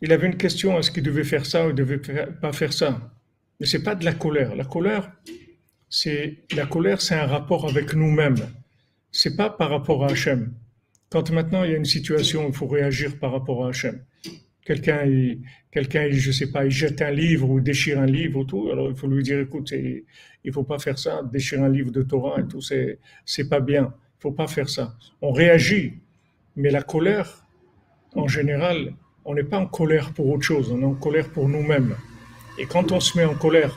[0.01, 1.99] Il avait une question est-ce qu'il devait faire ça ou il ne devait
[2.41, 3.13] pas faire ça?
[3.59, 4.55] Mais ce n'est pas de la colère.
[4.55, 5.11] La colère,
[5.89, 8.47] c'est la colère, c'est un rapport avec nous-mêmes.
[9.11, 10.53] C'est pas par rapport à Hachem.
[11.09, 14.03] Quand maintenant il y a une situation il faut réagir par rapport à Hachem,
[14.69, 15.03] quelqu'un,
[15.71, 18.87] quelqu'un, je sais pas, il jette un livre ou déchire un livre ou tout, alors
[18.87, 19.73] il faut lui dire, écoute,
[20.43, 23.61] il faut pas faire ça, déchirer un livre de Torah et tout, c'est, c'est pas
[23.61, 23.91] bien.
[24.19, 24.93] Il faut pas faire ça.
[25.23, 25.93] On réagit,
[26.55, 27.43] mais la colère,
[28.13, 28.93] en général,
[29.25, 31.95] on n'est pas en colère pour autre chose, on est en colère pour nous-mêmes.
[32.59, 33.73] Et quand on se met en colère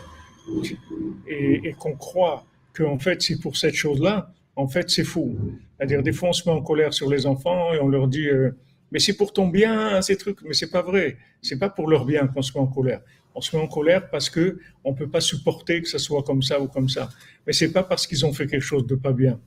[1.27, 5.39] et, qu'on croit que en fait c'est pour cette chose-là, en fait c'est fou.
[5.79, 8.29] C'est-à-dire des fois on se met en colère sur les enfants et on leur dit
[8.29, 8.51] euh,
[8.93, 11.17] mais c'est pour ton bien ces trucs, mais c'est pas vrai.
[11.41, 13.01] C'est pas pour leur bien qu'on se met en colère
[13.35, 16.43] on se met en colère parce que on peut pas supporter que ça soit comme
[16.43, 17.09] ça ou comme ça.
[17.47, 19.41] Mais c'est pas parce qu'ils ont fait quelque chose de pas bien.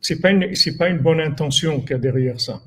[0.00, 2.62] C'est pas une, c'est pas une bonne intention qu'il y a derrière ça.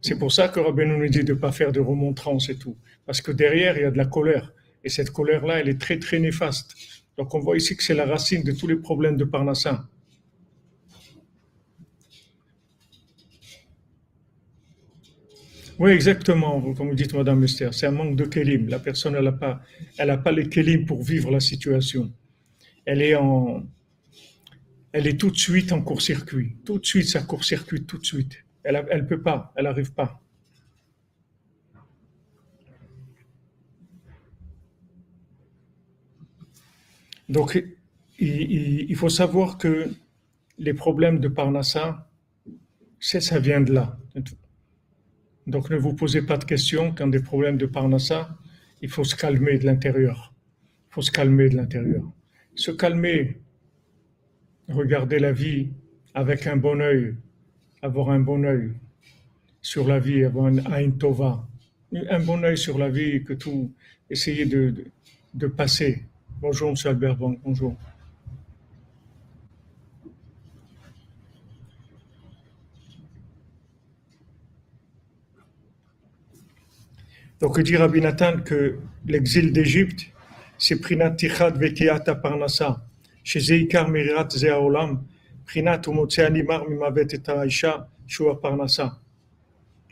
[0.00, 2.76] C'est pour ça que Rabbi nous dit de pas faire de remontrance et tout.
[3.06, 4.52] Parce que derrière, il y a de la colère.
[4.84, 6.74] Et cette colère-là, elle est très, très néfaste.
[7.18, 9.88] Donc on voit ici que c'est la racine de tous les problèmes de Parnassin.
[15.78, 17.74] Oui, exactement, comme vous dites, Madame Esther.
[17.74, 18.68] C'est un manque de kélim.
[18.68, 19.60] La personne, elle n'a pas,
[19.98, 22.10] elle pas les kélim pour vivre la situation.
[22.86, 23.62] Elle est en,
[24.92, 26.56] elle est tout de suite en court-circuit.
[26.64, 28.44] Tout de suite, ça court-circuit tout de suite.
[28.62, 30.22] Elle ne peut pas, elle n'arrive pas.
[37.28, 37.62] Donc,
[38.18, 39.90] il, faut savoir que
[40.58, 42.08] les problèmes de Parnassa,
[42.98, 43.98] ça vient de là.
[45.46, 48.36] Donc, ne vous posez pas de questions quand des problèmes de Parnassa,
[48.82, 50.32] il faut se calmer de l'intérieur.
[50.90, 52.02] Il faut se calmer de l'intérieur.
[52.54, 53.38] Se calmer,
[54.68, 55.68] regarder la vie
[56.14, 57.14] avec un bon œil,
[57.82, 58.72] avoir un bon œil
[59.60, 61.46] sur la vie, avoir un, tova,
[61.92, 63.72] un bon œil sur la vie, que tout,
[64.10, 64.74] essayer de,
[65.48, 66.04] passer
[66.40, 66.76] Bonjour, M.
[66.84, 67.76] Albert bonjour.
[77.40, 80.06] Donc, il dit Rabbi Nathan que l'exil d'Égypte,
[80.58, 82.82] c'est Prinat Tichad Vekiata Parnasa,
[83.22, 85.04] chez Zeikar Mirirat Zeaolam,
[85.44, 88.98] Prinat Umotseanimar Mimavet et Aisha, Shua Parnasa.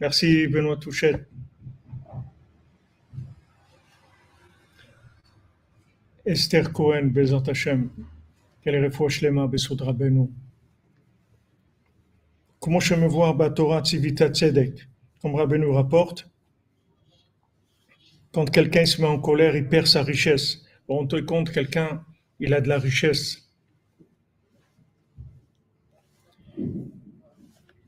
[0.00, 1.26] Merci Benoît Touchet.
[6.26, 7.90] Esther Cohen, Bezat Hashem,
[8.62, 10.30] qu'elle refouche les mains, Besod Rabbeinu.
[12.58, 14.88] Comment je me vois Torah Tzivita Tzedek,
[15.20, 16.26] comme Rabbeinu rapporte,
[18.34, 20.64] quand quelqu'un se met en colère, il perd sa richesse.
[20.88, 22.04] Bon, on te compte, quelqu'un,
[22.40, 23.48] il a de la richesse.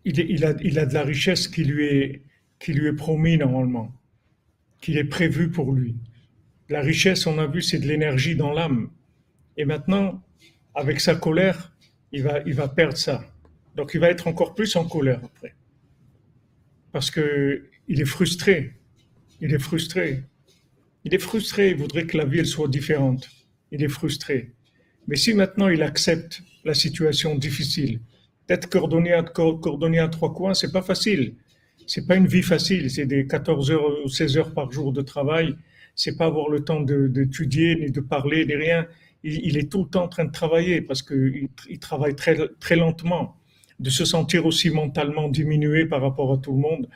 [0.05, 2.23] Il, a, de la richesse qui lui est,
[2.61, 3.93] qui lui est promis normalement,
[4.81, 5.97] qui est prévu pour lui.
[6.69, 8.91] La richesse, on a vu, c'est de l'énergie dans l'âme.
[9.57, 10.23] Et maintenant,
[10.77, 11.73] avec sa colère,
[12.13, 13.25] il va, il va perdre ça.
[13.75, 15.57] Donc il va être encore plus en colère après.
[16.93, 18.75] Parce que il est frustré.
[19.41, 20.23] Il est frustré.
[21.07, 23.27] Il est frustré, il voudrait que la vie soit différente.
[23.73, 24.53] Il est frustré.
[25.09, 28.01] Mais si maintenant il accepte la situation difficile,
[28.49, 31.37] d'être coordonné à, trois coins, c'est pas facile.
[31.87, 32.91] C'est pas une vie facile.
[32.91, 35.57] C'est des 14 heures ou 16 heures par jour de travail
[35.97, 38.87] c'est pas avoir le temps d'étudier, ni de parler, ni rien.
[39.25, 42.77] Il, est tout le temps en train de travailler parce qu'il il travaille très, très
[42.77, 43.37] lentement.
[43.81, 46.89] De se sentir aussi mentalement diminué par rapport à tout le monde.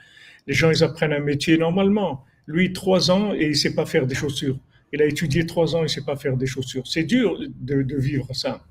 [0.47, 2.25] Les gens, ils apprennent un métier normalement.
[2.51, 4.59] Lui, trois ans et il sait pas faire des chaussures.
[4.93, 6.85] Il a étudié trois ans et il sait pas faire des chaussures.
[6.85, 8.65] C'est dur de, vivre ça.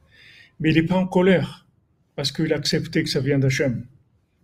[0.60, 1.66] Mais il n'est pas en colère
[2.18, 3.86] parce qu'il a accepté que ça vient d'Hachem.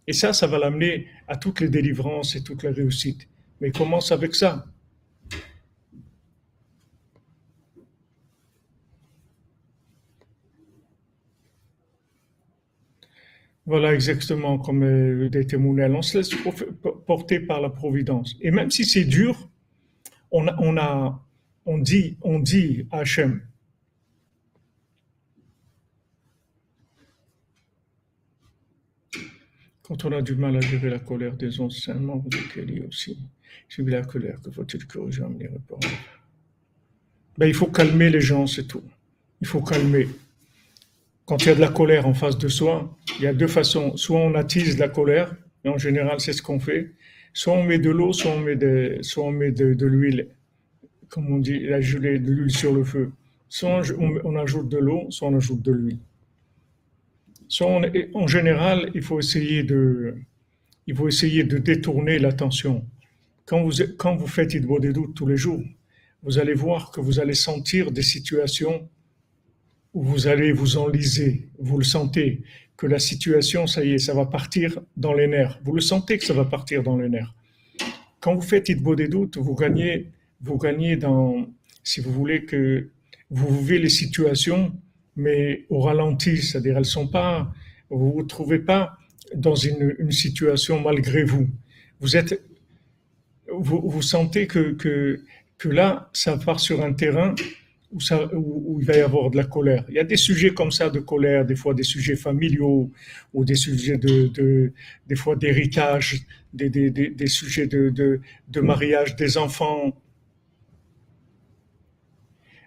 [0.07, 3.27] Et ça, ça va l'amener à toutes les délivrances et toutes les réussites.
[3.59, 4.65] Mais il commence avec ça.
[13.65, 15.91] Voilà exactement comme des témoignages.
[15.91, 16.29] On se laisse
[17.07, 18.35] porter par la providence.
[18.41, 19.49] Et même si c'est dur,
[20.31, 20.45] on
[21.79, 23.41] dit, on dit à Hachem.
[29.81, 33.17] Quand on a du mal à gérer la colère des enseignements, vous êtes aussi.
[33.69, 35.49] J'ai vu la colère, que faut-il corriger en ben,
[37.47, 38.83] Il faut calmer les gens, c'est tout.
[39.41, 40.07] Il faut calmer
[41.25, 43.47] quand il y a de la colère en face de soi, il y a deux
[43.47, 43.97] façons.
[43.97, 46.91] Soit on attise la colère, et en général c'est ce qu'on fait.
[47.33, 50.29] Soit on met de l'eau, soit on met de, soit on met de, l'huile,
[51.09, 53.11] comme on dit, la gelée, de l'huile sur le feu.
[53.49, 55.99] Soit on, ajoute de l'eau, soit on ajoute de l'huile.
[57.47, 57.81] Soit
[58.13, 60.15] en général, il faut essayer de,
[60.87, 62.85] il faut essayer de détourner l'attention.
[63.45, 65.61] Quand vous, quand vous faites Idbo des doutes tous les jours,
[66.23, 68.89] vous allez voir que vous allez sentir des situations
[69.95, 72.41] vous allez vous enliser, vous le sentez,
[72.77, 75.59] que la situation, ça y est, ça va partir dans les nerfs.
[75.63, 77.33] Vous le sentez que ça va partir dans les nerfs.
[78.19, 81.47] Quand vous faites Itbo des doutes, vous gagnez, vous gagnez dans,
[81.83, 82.89] si vous voulez, que
[83.29, 84.73] vous vivez les situations,
[85.15, 87.49] mais au ralenti, c'est-à-dire elles sont pas,
[87.89, 88.97] vous vous trouvez pas
[89.33, 91.47] dans une, une situation malgré vous.
[92.01, 92.43] Vous êtes,
[93.49, 95.21] vous, vous sentez que, que,
[95.57, 97.33] que là, ça part sur un terrain
[97.91, 99.85] où, il va y avoir de la colère.
[99.89, 102.91] Il y a des sujets comme ça de colère, des fois des sujets familiaux
[103.33, 104.73] ou des sujets de, de
[105.07, 108.19] des fois d'héritage, des, des, des, sujets de, de,
[108.49, 109.93] de, mariage des enfants,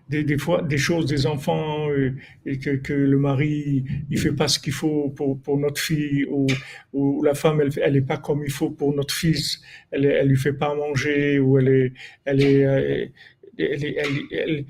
[0.09, 2.15] des, des, fois des choses des enfants euh,
[2.47, 6.25] et que, que, le mari il fait pas ce qu'il faut pour, pour notre fille
[6.31, 6.47] ou,
[6.93, 10.29] ou la femme elle elle est pas comme il faut pour notre fils elle elle
[10.29, 11.93] lui fait pas manger ou elle est
[12.25, 13.07] elle est euh,
[13.59, 14.65] elle, elle, elle,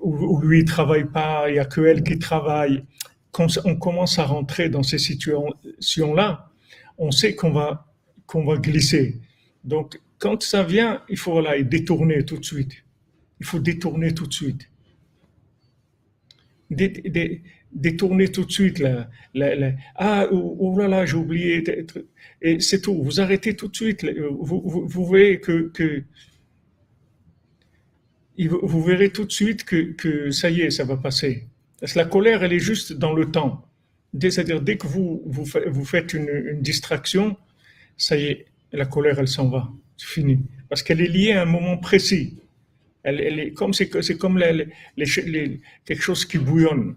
[0.00, 2.84] où, lui il travaille pas, il y a que elle qui travaille.
[3.32, 6.50] Quand on commence à rentrer dans ces situations-là,
[6.96, 7.86] on sait qu'on va
[8.26, 9.20] qu'on va glisser.
[9.64, 12.84] Donc quand ça vient, il faut voilà, détourner tout de suite.
[13.40, 14.68] Il faut détourner tout de suite.
[17.72, 18.80] détourner tout de suite.
[18.80, 19.08] Là,
[19.96, 21.64] ah, oh, là là, j'ai oublié.
[22.42, 23.02] Et c'est tout.
[23.02, 24.04] Vous arrêtez tout de suite.
[24.40, 26.02] Vous, vous, voyez que, que
[28.46, 31.48] vous verrez tout de suite que, ça y est, ça va passer.
[31.80, 33.64] Parce que la colère, elle est juste dans le temps.
[34.18, 37.36] C'est-à-dire, dès que vous, vous, faites une, distraction,
[37.96, 39.68] ça y est, la colère, elle s'en va.
[39.96, 40.40] C'est fini.
[40.68, 42.38] Parce qu'elle est liée à un moment précis.
[43.02, 46.94] Elle, est comme, c'est, comme quelque chose qui bouillonne.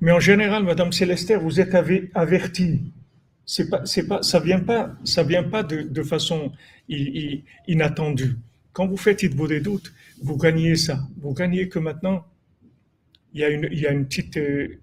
[0.00, 1.74] Mais en général, Madame Célestère, vous êtes
[2.14, 2.80] avertie.
[3.46, 6.52] C'est pas, c'est pas, ça vient pas, ça vient pas de façon
[6.88, 8.36] inattendue.
[8.72, 10.98] Quand vous faites It des doutes, vous gagnez ça.
[11.18, 12.26] Vous gagnez que maintenant,
[13.32, 14.78] il y a une, il y a une petite, euh,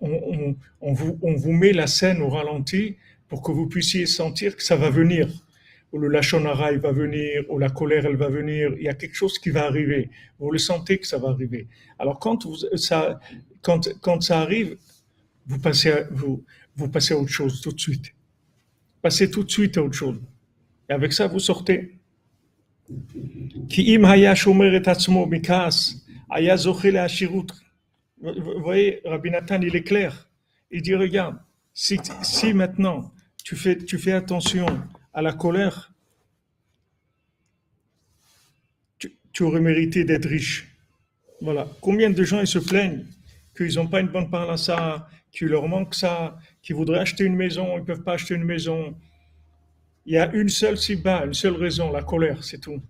[0.00, 2.96] on, vous, on vous met la scène au ralenti
[3.28, 5.28] pour que vous puissiez sentir que ça va venir.
[5.92, 8.72] Ou le lachonara, il va venir, ou la colère, elle va venir.
[8.76, 10.10] Il y a quelque chose qui va arriver.
[10.38, 11.68] Vous le sentez que ça va arriver.
[11.98, 13.20] Alors quand ça,
[13.62, 14.76] quand, quand ça arrive,
[15.46, 16.44] vous passez, à, vous,
[16.76, 18.12] vous passez à autre chose tout de suite.
[19.00, 20.20] Passez tout de suite à autre chose.
[20.88, 21.98] Et avec ça, vous sortez.
[28.20, 30.28] Vous voyez, Rabbi Nathan, il est clair.
[30.70, 31.36] Il dit, regarde,
[31.72, 31.98] si,
[32.54, 33.12] maintenant
[33.44, 34.66] tu fais, tu fais attention
[35.12, 35.92] à la colère,
[39.32, 40.66] tu, aurais mérité d'être riche.
[41.42, 41.68] Voilà.
[41.82, 43.04] Combien de gens ils se plaignent
[43.54, 47.24] qu'ils n'ont pas une bonne part à ça, qu'il leur manque ça, qu'ils voudraient acheter
[47.24, 48.96] une maison, ils ne peuvent pas acheter une maison.
[50.06, 52.80] Il y a une seule si bas, une seule raison, la colère, c'est tout.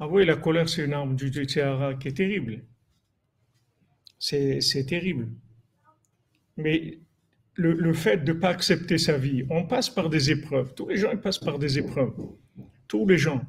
[0.00, 2.62] Ah oui, la colère, c'est une arme du Tchara qui est terrible.
[4.18, 5.28] C'est terrible.
[6.56, 6.98] Mais
[7.54, 10.74] le, fait de ne pas accepter sa vie, on passe par des épreuves.
[10.74, 12.14] Tous les gens passent par des épreuves.
[12.86, 13.42] Tous les gens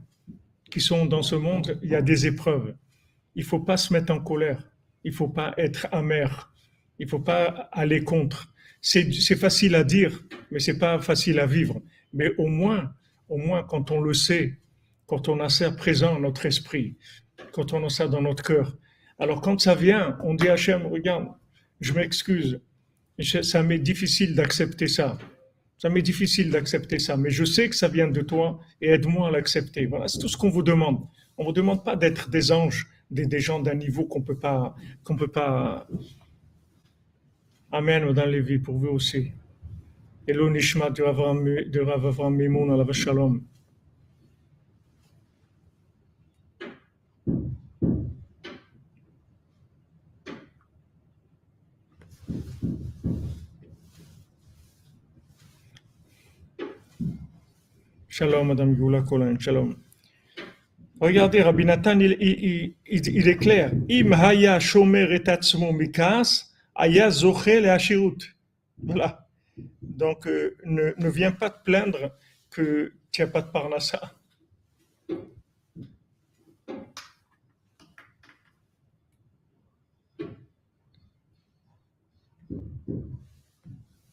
[0.71, 2.75] qui sont dans ce monde, il y a des épreuves.
[3.35, 4.61] Il ne faut pas se mettre en colère.
[5.03, 6.48] Il ne faut pas être amer.
[6.99, 8.53] Il ne faut pas aller contre.
[8.81, 11.81] C'est facile à dire, mais c'est pas facile à vivre.
[12.13, 12.93] Mais au moins,
[13.27, 14.57] au moins quand on le sait,
[15.05, 16.95] quand on a ça présent dans notre esprit,
[17.51, 18.77] quand on a ça dans notre cœur.
[19.17, 21.27] Alors quand ça vient, on dit à Hachem, regarde,
[21.81, 22.61] je m'excuse,
[23.19, 25.17] ça m'est difficile d'accepter ça.
[25.77, 29.29] Ça m'est difficile d'accepter ça, mais je sais que ça vient de toi et aide-moi
[29.29, 29.85] à l'accepter.
[29.85, 30.99] Voilà, c'est tout ce qu'on vous demande.
[31.37, 35.27] On vous demande pas d'être des anges, des, gens d'un niveau qu'on peut pas, peut
[35.27, 35.87] pas.
[37.71, 39.31] Amen les vies pour vous aussi.
[40.27, 43.43] Et l'onishma de Rav Avram Mimoun à la Shalom.
[58.07, 59.75] Shalom, Madame Gula Colin, shalom.
[60.99, 63.71] Regardez, Rabbi Nathan, il, il, il, il est clair.
[63.89, 66.48] Im haya shomer etatzmo mikas,
[66.79, 68.35] haya zochel et hashirut.
[68.81, 69.27] Voilà.
[69.81, 72.17] Donc, euh, ne, ne viens pas te plaindre
[72.49, 74.15] que tu n'as pas de parnassa.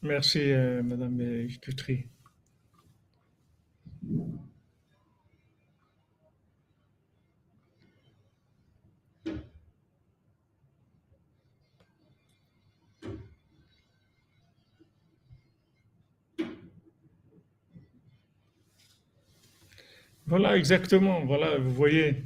[0.01, 2.09] Merci, euh, Madame Cutry.
[20.27, 21.25] Voilà, exactement.
[21.25, 22.23] Voilà, vous voyez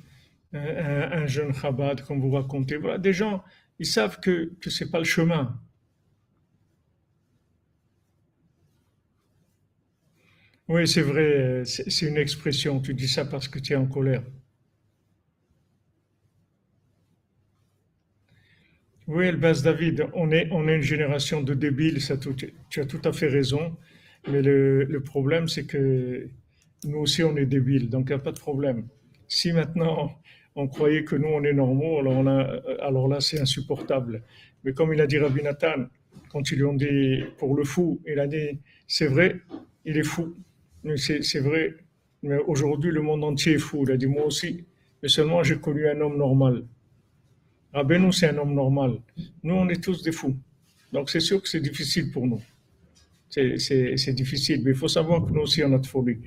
[0.53, 2.77] un, jeune Chabad, comme vous racontez.
[2.77, 3.43] Voilà, des gens,
[3.79, 5.59] ils savent que, ce n'est pas le chemin.
[10.67, 12.79] Oui, c'est vrai, c'est une expression.
[12.79, 14.23] Tu dis ça parce que tu es en colère.
[19.07, 23.01] Oui, Elbaz David, on est, on est une génération de débiles, ça, tu as tout
[23.03, 23.77] à fait raison.
[24.27, 26.29] Mais le, le problème, c'est que
[26.85, 28.87] nous aussi, on est débiles, donc il n'y a pas de problème.
[29.27, 30.11] Si maintenant
[30.55, 34.23] on croyait que nous, on est normaux, a, alors là, c'est insupportable.
[34.63, 35.85] Mais comme il a dit Rabbi Nathan,
[36.29, 39.39] quand ils lui ont dit pour le fou, il a dit c'est vrai,
[39.85, 40.35] il est fou.
[40.97, 41.75] C'est vrai,
[42.23, 43.83] mais aujourd'hui, le monde entier est fou.
[43.87, 44.65] Il a dit moi aussi,
[45.01, 46.63] mais seulement j'ai connu un homme normal.
[47.73, 48.97] nous, c'est un homme normal.
[49.43, 50.35] Nous, on est tous des fous.
[50.91, 52.41] Donc, c'est sûr que c'est difficile pour nous.
[53.29, 56.17] C'est difficile, mais il faut savoir que nous aussi, on a de folie.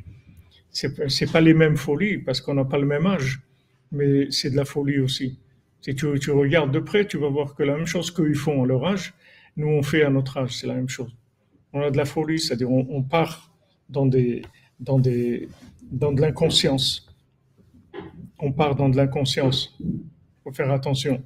[0.75, 3.41] C'est pas les mêmes folies parce qu'on n'a pas le même âge,
[3.93, 5.39] mais c'est de la folie aussi.
[5.81, 8.67] Si tu, regardes de près, tu vas voir que la même chose qu'ils font à
[8.67, 9.15] leur âge,
[9.57, 11.15] nous on fait à notre âge, c'est la même chose.
[11.73, 13.53] On a de la folie, c'est-à-dire on, part
[13.89, 14.43] dans, des,
[14.81, 15.49] dans, des,
[15.93, 17.07] dans de l'inconscience.
[18.39, 19.77] On part dans de l'inconscience.
[19.81, 20.01] Il
[20.43, 21.23] faut faire attention.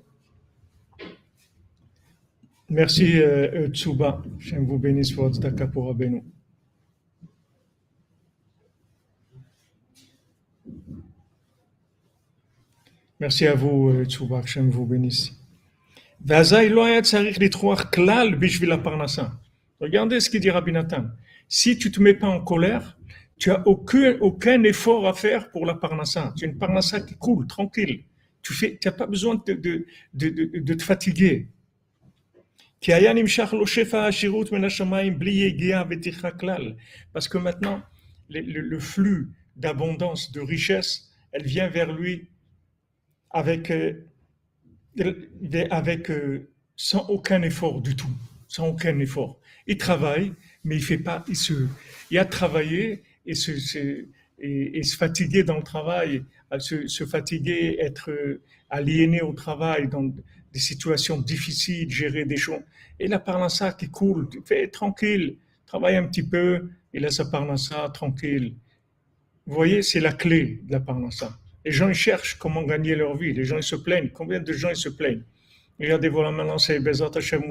[2.69, 4.23] Merci euh, Tsuba.
[4.39, 5.31] Je vous bénisse pour
[5.73, 6.23] pour Abeno.
[13.21, 14.43] Merci à vous, euh, Tsuba.
[14.71, 15.33] Vous bénisse.
[19.81, 21.07] Regardez ce qu'il dit Rabbi Nathan.
[21.49, 22.97] Si tu te mets pas en colère,
[23.37, 26.33] tu n'as aucun, effort à faire pour la parnassa.
[26.37, 28.05] Tu as une parnassa qui coule, tranquille.
[28.43, 31.49] Tu n'as pas besoin de, te fatiguer.
[37.13, 37.83] Parce que maintenant,
[38.29, 42.29] le flux d'abondance, de richesse, elle vient vers lui
[43.31, 44.05] avec euh,
[45.71, 48.11] avec, euh, sans aucun effort du tout,
[48.49, 49.39] sans aucun effort.
[49.67, 50.33] Il travaille,
[50.65, 51.53] mais il fait pas, il se,
[52.11, 53.53] il a travaillé et se,
[54.39, 56.25] et, se fatiguer dans le travail,
[56.59, 58.11] se, se, fatiguer, être
[58.71, 62.63] aliéné au travail, dans des situations difficiles, gérer des choses.
[62.99, 67.89] Et la parnassa qui coule, fait tranquille, travaille un petit peu, il a sa parnassa
[67.91, 68.55] tranquille.
[69.47, 71.39] Vous voyez, c'est la clé de la parnassa.
[71.69, 73.35] Les gens cherchent comment gagner leur vie.
[73.35, 74.09] Les gens se plaignent.
[74.09, 75.21] Combien de gens se plaignent?
[75.79, 77.43] Regardez, voilà maintenant, c'est Bezat Hashem.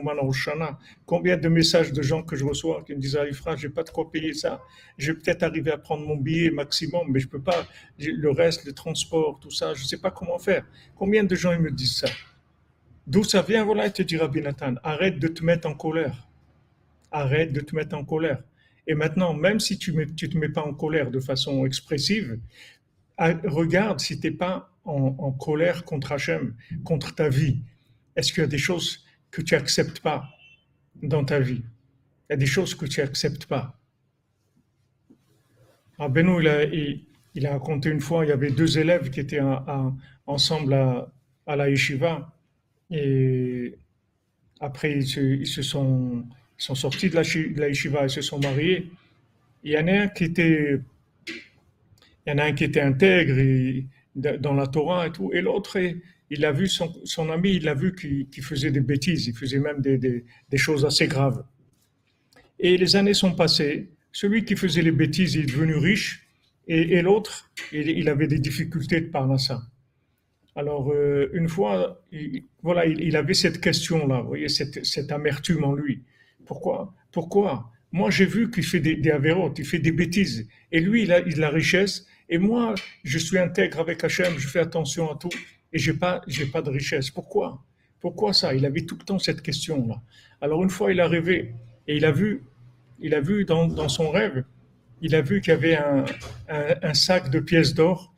[1.05, 3.83] Combien de messages de gens que je reçois qui me disent Ah, je n'ai pas
[3.83, 4.59] de quoi payer ça.
[4.97, 7.67] Je vais peut-être arriver à prendre mon billet maximum, mais je ne peux pas.
[7.99, 10.65] Le reste, le transport, tout ça, je ne sais pas comment faire.
[10.95, 12.07] Combien de gens ils me disent ça?
[13.05, 13.65] D'où ça vient?
[13.65, 16.27] Voilà, il te dit Rabbi Nathan arrête de te mettre en colère.
[17.11, 18.41] Arrête de te mettre en colère.
[18.87, 22.39] Et maintenant, même si tu ne te mets pas en colère de façon expressive,
[23.17, 27.61] regarde si tu n'es pas en, colère contre Hachem, contre ta vie.
[28.15, 30.29] Est-ce qu'il y a des choses que tu n'acceptes pas
[31.01, 31.63] dans ta vie?
[32.29, 33.79] Il y a des choses que tu n'acceptes pas.
[35.99, 36.63] Ah, Benoît, il a,
[37.33, 39.41] il, a, raconté une fois, il y avait deux élèves qui étaient
[40.25, 42.31] ensemble à, la yeshiva.
[42.91, 43.75] Et
[44.59, 45.07] après, ils
[45.45, 46.23] se, sont,
[46.57, 48.91] sortis de la, de la yeshiva, ils se sont mariés.
[49.63, 50.79] Il y en a un qui était
[52.27, 53.41] il y en a un qui était intègre
[54.15, 55.79] dans la Torah et tout, et l'autre,
[56.29, 59.79] il a vu son, ami, il a vu qu'il faisait des bêtises, il faisait même
[59.81, 61.45] des, choses assez graves.
[62.59, 66.27] Et les années sont passées, celui qui faisait les bêtises il est devenu riche,
[66.67, 69.61] et, l'autre, il, avait des difficultés de par ça.
[70.53, 76.03] Alors, euh, une fois, il, voilà, il, avait cette question-là, voyez, cette, amertume en lui.
[76.45, 76.93] Pourquoi?
[77.13, 77.71] Pourquoi?
[77.93, 80.45] Moi, j'ai vu qu'il fait des, des avérotes, il fait des bêtises.
[80.73, 84.59] Et lui, il a la richesse, et moi, je suis intègre avec Hachem, je fais
[84.59, 85.29] attention à tout
[85.71, 87.09] et j'ai pas, j'ai pas de richesse.
[87.09, 87.63] Pourquoi?
[87.99, 88.53] Pourquoi ça?
[88.53, 90.01] Il avait tout le temps cette question-là.
[90.41, 91.53] Alors une fois, il a rêvé
[91.87, 92.43] et il a vu,
[92.99, 94.43] il a vu dans, dans son rêve,
[95.01, 96.05] il a vu qu'il y avait un,
[96.49, 98.13] un, sac de pièces d'or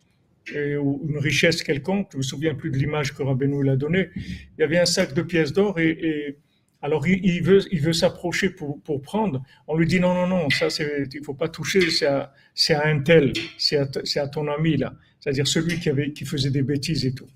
[0.56, 2.10] ou une richesse quelconque.
[2.14, 4.10] Je me souviens plus de l'image que Rabbeinu l'a donnée.
[4.16, 6.38] Il y avait un sac de pièces d'or et, et
[6.82, 9.44] alors il, veut, il veut s'approcher pour, pour, prendre.
[9.68, 12.32] On lui dit non, non, non, ça c'est, il faut pas toucher, c'est à,
[12.70, 16.52] à un tel, c'est à, à ton ami là, c'est-à-dire celui qui avait, qui faisait
[16.52, 17.28] des bêtises et tout.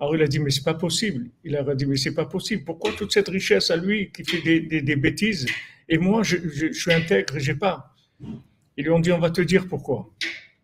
[0.00, 1.30] Alors il a dit mais c'est pas possible.
[1.44, 2.64] Il a dit mais c'est pas possible.
[2.64, 5.46] Pourquoi toute cette richesse à lui qui fait des, des, des bêtises
[5.88, 7.94] et moi je, je, je suis intègre, j'ai pas?
[8.76, 10.10] Ils lui ont dit on va te dire pourquoi.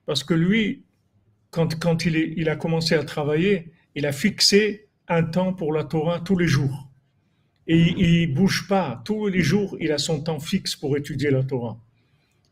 [0.07, 0.85] Parce que lui,
[1.51, 5.73] quand, quand il, est, il a commencé à travailler, il a fixé un temps pour
[5.73, 6.91] la Torah tous les jours
[7.67, 9.03] et il bouge pas.
[9.05, 11.79] Tous les jours, il a son temps fixe pour étudier la Torah.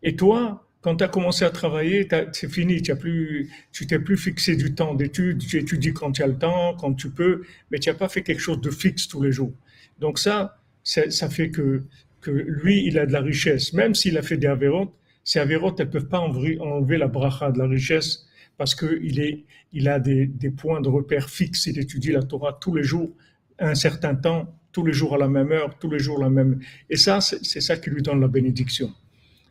[0.03, 4.17] Et toi, quand tu as commencé à travailler, c'est fini, as plus, tu t'es plus
[4.17, 7.79] fixé du temps d'étude, tu étudies quand tu as le temps, quand tu peux, mais
[7.79, 9.53] tu n'as pas fait quelque chose de fixe tous les jours.
[10.01, 11.85] Donc ça, ça fait que,
[12.27, 13.73] lui, il a de la richesse.
[13.73, 14.93] Même s'il a fait des avérotes,
[15.25, 18.27] ces avérotes, elles peuvent pas enlever la bracha de la richesse
[18.59, 21.67] parce qu'il il a des, des points de repère fixes.
[21.67, 23.11] Il étudie la Torah tous les jours,
[23.59, 26.61] un certain temps, tous les jours à la même heure, tous les jours la même.
[26.91, 28.93] Et ça, c'est ça qui lui donne la bénédiction.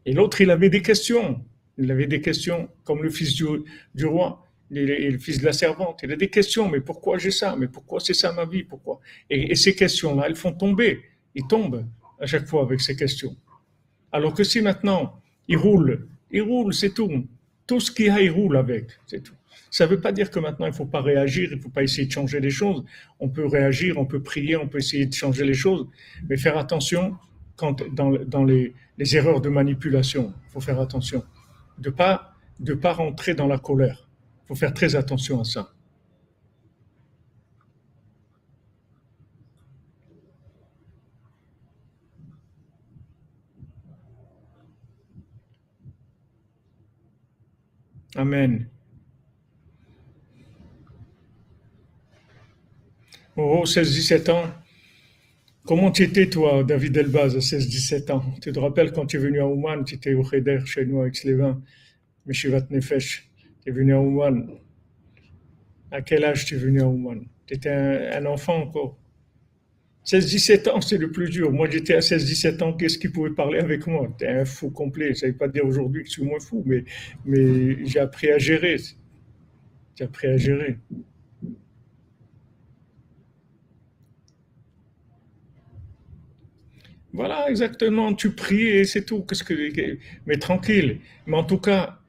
[0.05, 1.41] Et l'autre, il avait des questions.
[1.77, 6.01] Il avait des questions, comme le fils du, roi et le fils de la servante.
[6.03, 7.55] Il a des questions, mais pourquoi j'ai ça?
[7.57, 8.63] Mais pourquoi c'est ça ma vie?
[8.63, 8.99] Pourquoi?
[9.29, 11.01] Et, ces questions-là, elles font tomber.
[11.35, 11.85] Il tombe
[12.19, 13.35] à chaque fois avec ces questions.
[14.11, 17.27] Alors que si maintenant, il roule, il roule, c'est tout.
[17.67, 19.35] Tout ce qu'il a, il roule avec, c'est tout.
[19.69, 21.69] Ça ne veut pas dire que maintenant il ne faut pas réagir, il ne faut
[21.69, 22.83] pas essayer de changer les choses.
[23.19, 25.87] On peut réagir, on peut prier, on peut essayer de changer les choses,
[26.29, 27.17] mais faire attention
[27.93, 28.73] dans, les,
[29.15, 30.33] erreurs de manipulation.
[30.47, 31.23] Il faut faire attention.
[31.77, 34.07] De ne pas rentrer dans la colère.
[34.43, 35.71] Il faut faire très attention à ça.
[48.15, 48.67] Amen.
[53.37, 54.43] Oh, 16-17 ans.
[55.65, 58.23] Comment tu étais, toi, David Elbaz, à 16-17 ans?
[58.41, 61.01] Tu te rappelles quand tu es venu à Ouman, tu étais au Cheder chez nous
[61.01, 61.61] avec Slévin,
[62.25, 63.29] Meshivat Nefesh.
[63.63, 64.49] Tu es venu à Ouman.
[65.91, 67.21] À quel âge tu es venu à Ouman?
[67.47, 68.97] Tu étais un, enfant encore.
[70.05, 71.51] 16-17 ans, c'est le plus dur.
[71.51, 74.13] Moi, j'étais à 16-17 ans, qu'est-ce qui pouvait parler avec moi?
[74.17, 75.13] Tu es un fou complet.
[75.13, 78.39] Ça ne veut pas dire aujourd'hui que je suis moins fou, mais j'ai appris à
[78.39, 78.75] gérer.
[79.95, 80.79] J'ai appris à gérer.
[87.13, 88.13] Voilà, exactement.
[88.13, 89.23] Tu pries et c'est tout.
[89.23, 91.01] Qu'est-ce que, mais tranquille.
[91.25, 91.99] Mais en tout cas,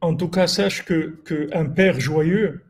[0.00, 2.64] en tout cas, sache que, qu'un père joyeux,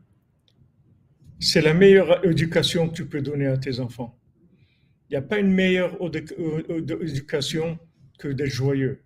[1.39, 4.17] c'est la meilleure éducation que tu peux donner à tes enfants.
[5.09, 5.97] Il n'y a pas une meilleure
[7.01, 7.79] éducation
[8.19, 9.03] que d'être joyeux.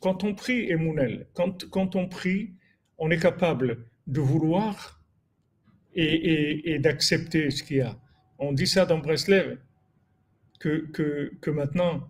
[0.00, 2.54] Quand on prie, Emounel, quand on prie,
[2.98, 5.00] on est capable de vouloir
[5.96, 7.98] et, d'accepter ce qu'il y a.
[8.38, 9.58] On dit ça dans Breslev,
[10.58, 12.08] que, maintenant,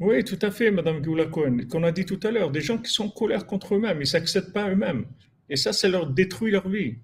[0.00, 2.78] oui, tout à fait, Madame Gula Cohen, qu'on a dit tout à l'heure, des gens
[2.78, 5.06] qui sont en colère contre eux-mêmes, ils ne s'acceptent pas eux-mêmes.
[5.48, 6.96] Et ça, ça leur détruit leur vie.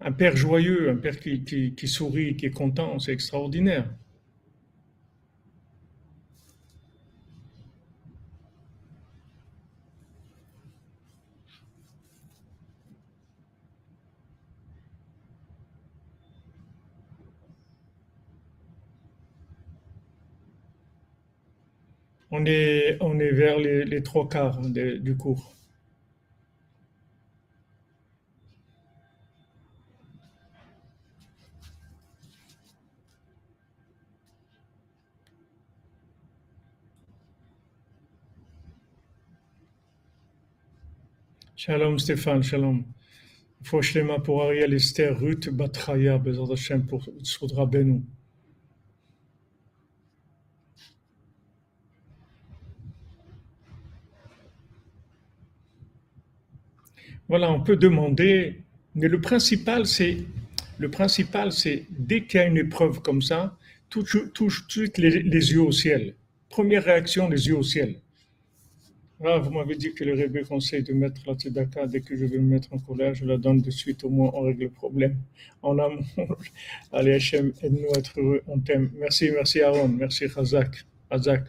[0.00, 3.90] Un père joyeux, un père qui sourit, qui est content, c'est extraordinaire.
[22.32, 25.52] On est, on est vers les, trois quarts du cours.
[41.56, 42.84] Shalom Stéphane, shalom.
[43.62, 48.04] Foshlema pour Ariel Esther, Ruth Batraya, Bezat Hashem pour Soudra Benou.
[57.30, 58.56] Voilà, on peut demander,
[58.96, 60.16] mais le principal, c'est
[60.78, 63.56] le principal, c'est dès qu'il y a une épreuve comme ça,
[63.88, 66.16] touche tout de suite les, yeux au ciel.
[66.48, 68.00] Première réaction, les yeux au ciel.
[69.24, 72.24] Ah, vous m'avez dit que le rébé conseille de mettre la tzedaka dès que je
[72.24, 74.70] vais me mettre en colère, je la donne de suite, au moins on règle le
[74.70, 75.14] problème.
[75.62, 76.02] En amour.
[76.92, 78.90] Allez, Hachem, aide-nous à être heureux, on t'aime.
[78.98, 80.84] Merci, merci Aaron, merci Razak.
[81.08, 81.44] Razak.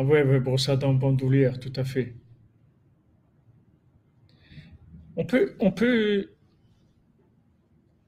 [0.00, 2.14] Ah oui, brossade en bandoulière, tout à fait.
[5.16, 6.30] On peut, on peut,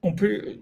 [0.01, 0.61] on peut,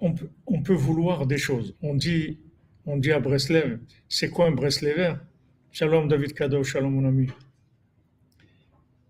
[0.00, 1.76] on peut, on peut vouloir des choses.
[1.80, 2.40] On dit,
[2.84, 5.14] on dit à Breslev, c'est quoi un Breslever?
[5.70, 7.28] Shalom David Kado, shalom mon ami.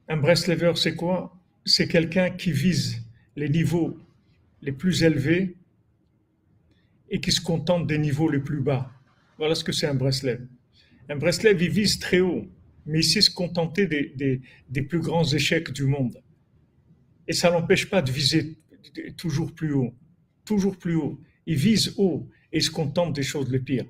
[0.07, 1.35] Un Breslever, c'est quoi?
[1.65, 3.03] C'est quelqu'un qui vise
[3.37, 3.97] les niveaux
[4.61, 5.57] les plus élevés
[7.13, 8.91] et qui se contente des niveaux les plus bas.
[9.37, 10.41] Voilà ce que c'est un Breslev.
[11.11, 12.47] Un Breslev, il vise très haut,
[12.87, 16.23] mais il sait se contenter des, plus grands échecs du monde.
[17.29, 18.57] Et ça n'empêche pas de viser
[19.19, 19.95] toujours plus haut,
[20.47, 21.21] toujours plus haut.
[21.47, 23.87] Il vise haut et il se contente des choses les pires.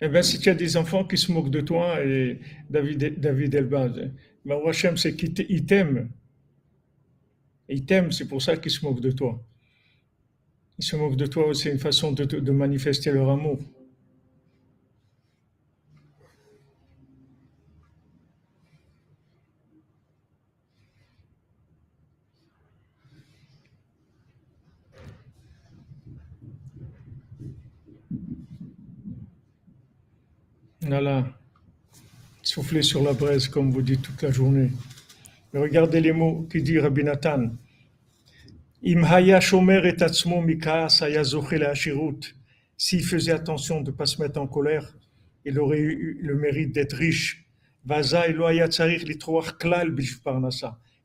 [0.00, 3.54] Eh bien, si tu as des enfants qui se moquent de toi, et David, David
[3.54, 3.92] Elbaz,
[4.46, 5.66] ben, Hachem, c'est qu'ils
[7.70, 9.40] t'aiment il t'aime, c'est pour ça qu'ils se moquent de toi.
[10.78, 13.58] Ils se moquent de toi, c'est une façon de, manifester leur amour.
[30.82, 31.24] Voilà.
[32.42, 34.70] Souffler sur la braise, comme vous dites toute la journée.
[35.52, 37.50] Regardez les mots qu'il dit Rabbi Nathan.
[42.76, 44.96] S'il faisait attention de ne pas se mettre en colère,
[45.44, 47.44] il aurait eu le mérite d'être riche.
[47.84, 47.90] Il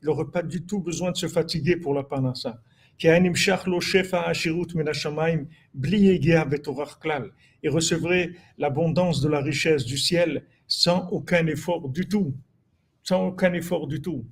[0.03, 2.61] n'aurait pas du tout besoin de se fatiguer pour la parnassa.
[3.01, 3.09] Il
[7.69, 12.35] recevrait l'abondance de la richesse du ciel sans aucun effort du tout
[13.05, 14.25] sans aucun effort du tout.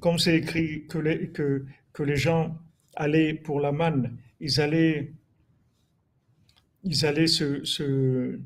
[0.00, 1.64] Comme c'est écrit que les, que,
[2.02, 2.58] les gens
[2.96, 5.12] allaient pour la manne, ils allaient,
[6.84, 8.40] ils allaient se, se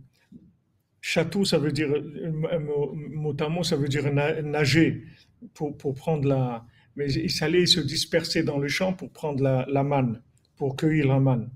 [1.00, 5.04] Chatou, ça veut dire, mot à mot, ça veut dire nager
[5.54, 6.64] pour, pour prendre la,
[6.96, 10.20] mais ils allaient se disperser dans le champ pour prendre la, manne,
[10.56, 11.50] pour cueillir la manne.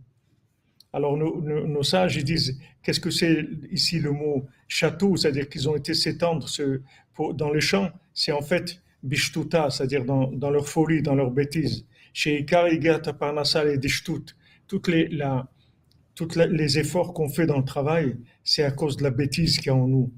[0.92, 5.76] Alors nos, sages, ils disent, qu'est-ce que c'est ici le mot château, c'est-à-dire qu'ils ont
[5.76, 6.48] été s'étendre
[7.34, 11.84] dans les champs, c'est en fait bishtuta, c'est-à-dire dans, leur folie, dans leur bêtise.
[12.12, 14.34] Chez Ikarigat, Parnassal et Dishtut,
[14.66, 15.48] toutes les, la,
[16.14, 19.66] tous les efforts qu'on fait dans le travail, c'est à cause de la bêtise qu'il
[19.66, 20.12] y a en nous.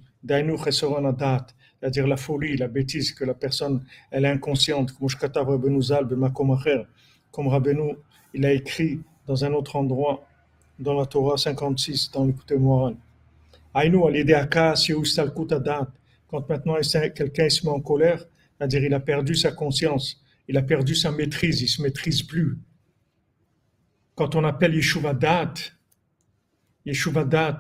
[1.81, 4.93] C'est-à-dire la folie, la bêtise que la personne, elle est inconsciente.
[7.31, 7.95] Comme Rabbeinu,
[8.35, 10.27] il a écrit dans un autre endroit,
[10.79, 12.97] dans la Torah 56, dans l'écoute moral.
[16.31, 16.75] Quand maintenant
[17.15, 18.25] quelqu'un se met en colère,
[18.59, 22.59] c'est-à-dire il a perdu sa conscience, il a perdu sa maîtrise, il se maîtrise plus.
[24.15, 25.55] Quand on appelle Yeshuva Dat,
[26.85, 27.59] Yeshuva Dat,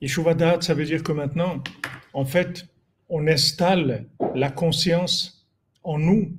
[0.00, 1.62] Yeshuva ça veut dire que maintenant,
[2.12, 2.66] en fait,
[3.08, 5.46] on installe la conscience
[5.82, 6.32] en nous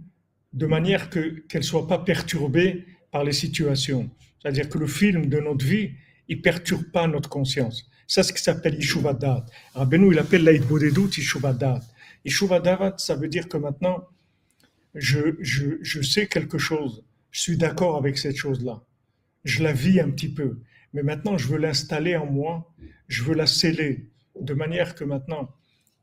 [0.53, 4.09] de manière que qu'elle soit pas perturbée par les situations.
[4.39, 5.91] C'est-à-dire que le film de notre vie,
[6.27, 7.89] il perturbe pas notre conscience.
[8.07, 9.45] C'est ce qui s'appelle Yeshuva Dat.
[9.73, 14.07] Rabbeinu, il appelle l'Aïd Bodedut Yeshuva Dat, ça veut dire que maintenant,
[14.95, 17.05] je, je, je sais quelque chose.
[17.31, 18.81] Je suis d'accord avec cette chose-là.
[19.45, 20.59] Je la vis un petit peu.
[20.93, 22.73] Mais maintenant, je veux l'installer en moi.
[23.11, 24.07] Je veux la sceller.
[24.39, 25.53] De manière que maintenant,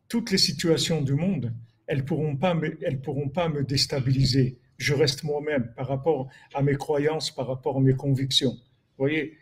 [0.09, 1.55] toutes les situations du monde,
[1.87, 6.63] elles pourront pas me, elles pourront pas me déstabiliser je reste moi-même par rapport à
[6.63, 8.53] mes croyances, par rapport à mes convictions.
[8.53, 9.37] Vous voyez,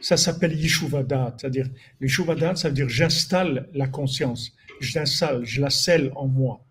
[0.00, 1.68] ça s'appelle Yishuvadat, c'est-à-dire
[2.00, 6.64] Yishuvadat, ça veut dire j'installe la conscience, je l'installe, je la scelle en moi.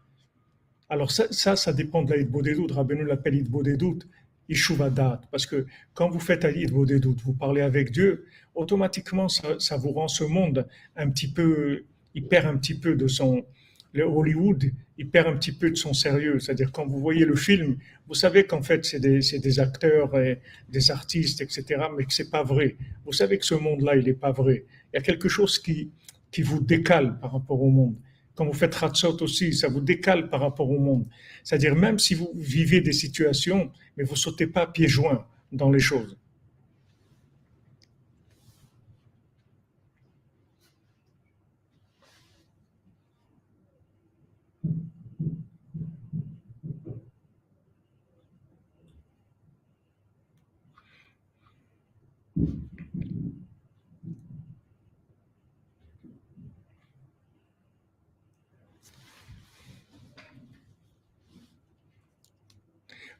[0.90, 2.72] Alors ça, ça, dépend de l'Aïd Bodedut.
[2.72, 3.50] Rabbeinu l'appelle Aïd
[4.50, 8.26] Yishuvadat, parce que quand vous faites Aïd Bodedut, vous parlez avec Dieu,
[8.56, 11.84] automatiquement ça, ça vous rend ce monde un petit peu,
[12.14, 13.46] il perd un petit peu de son,
[13.94, 16.40] le Hollywood, il perd un petit peu de son sérieux.
[16.40, 17.78] C'est-à-dire, quand vous voyez le film,
[18.08, 20.40] vous savez qu'en fait, c'est des, des, acteurs, et
[20.70, 22.78] des artistes, etc., mais que c'est pas vrai.
[23.06, 24.66] Vous savez que ce monde-là, il n'est pas vrai.
[24.94, 25.92] Il y a quelque chose qui,
[26.32, 27.96] qui vous décale par rapport au monde.
[28.38, 31.06] Quand vous faites Ratzot aussi, ça vous décale par rapport au monde.
[31.44, 35.80] C'est-à-dire, même si vous vivez des situations, mais vous sautez pas pieds joints dans les
[35.80, 36.16] choses.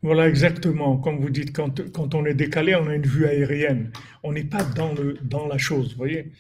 [0.08, 3.92] Voilà exactement, comme vous dites, quand, on est décalé, on a une vue aérienne.
[4.24, 6.32] On n'est pas dans, le, dans la chose, vous voyez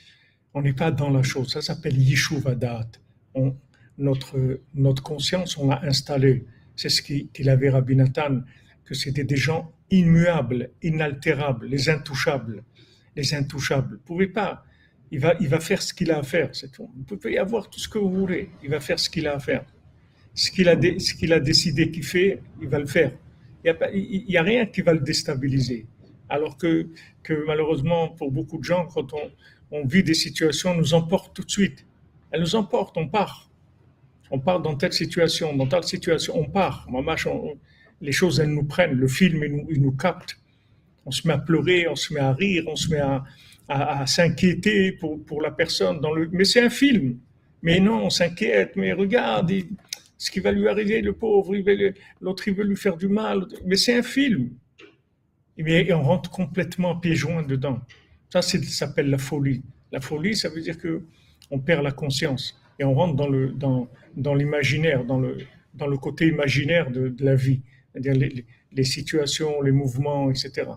[0.53, 1.51] On n'est pas dans la chose.
[1.51, 2.88] Ça s'appelle Yishuvadat.
[3.36, 3.57] On,
[3.97, 6.45] notre, notre conscience, on l'a installée.
[6.78, 8.39] C'est ce qu'il avait Rabbi Nathan,
[8.86, 12.63] que c'était des gens immuables, inaltérables, les intouchables.
[13.18, 13.95] Les intouchables.
[13.95, 14.63] Vous pouvez pas.
[15.11, 16.51] Il va, il va faire ce qu'il a à faire.
[16.80, 18.49] Vous pouvez y avoir tout ce que vous voulez.
[18.63, 19.65] Il va faire ce qu'il a à faire.
[20.34, 23.11] Ce qu'il a, qu'il a décidé qu'il fait, il va le faire
[24.28, 25.86] n'y a, rien qui va le déstabiliser.
[26.30, 26.88] Alors que,
[27.45, 29.32] malheureusement, pour beaucoup de gens, quand on,
[29.72, 31.86] on vit des situations, nous emportent tout de suite.
[32.32, 33.49] Elles nous emportent, on part.
[34.30, 36.88] On part dans telle situation, dans telle situation, on part.
[38.01, 38.93] les choses, elles nous prennent.
[38.93, 40.38] Le film, il nous, il capte.
[41.05, 44.93] On se met à pleurer, on se met à rire, on se met à, s'inquiéter
[44.93, 46.01] pour, la personne.
[46.32, 47.18] Mais c'est un film.
[47.63, 48.74] Mais non, on s'inquiète.
[48.76, 49.68] Mais regarde, il,
[50.18, 51.55] ce qui va lui arriver, le pauvre,
[52.22, 54.49] l'autre il veut lui faire du mal, mais c'est un film.
[55.57, 57.80] Et on rentre complètement pieds joints dedans.
[58.32, 59.63] Ça, ça s'appelle la folie.
[59.91, 61.03] La folie, ça veut dire que
[61.49, 66.91] on perd la conscience et on rentre dans dans, dans l'imaginaire, dans le côté imaginaire
[66.91, 67.61] de, la vie,
[67.91, 70.68] c'est-à-dire les, les, situations, les mouvements, etc.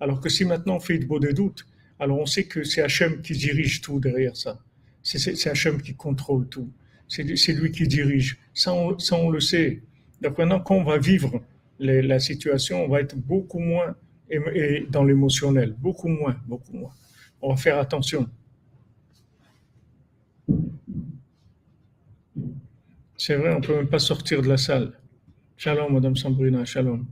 [0.00, 1.66] Alors que si maintenant on fait de beaux des doutes,
[1.98, 4.60] alors on sait que c'est Hachem qui dirige tout derrière ça.
[5.02, 6.70] C'est Hachem qui contrôle tout
[7.08, 8.38] c'est lui qui dirige.
[8.54, 9.82] Ça on, le sait.
[10.20, 11.40] Donc maintenant, quand on va vivre
[11.78, 13.94] la situation, on va être beaucoup moins
[14.90, 16.92] dans l'émotionnel, beaucoup moins, beaucoup moins.
[17.40, 18.28] On va faire attention.
[23.16, 24.92] C'est vrai, on peut même pas sortir de la salle.
[25.56, 27.04] Shalom, Madame Sambrina, shalom.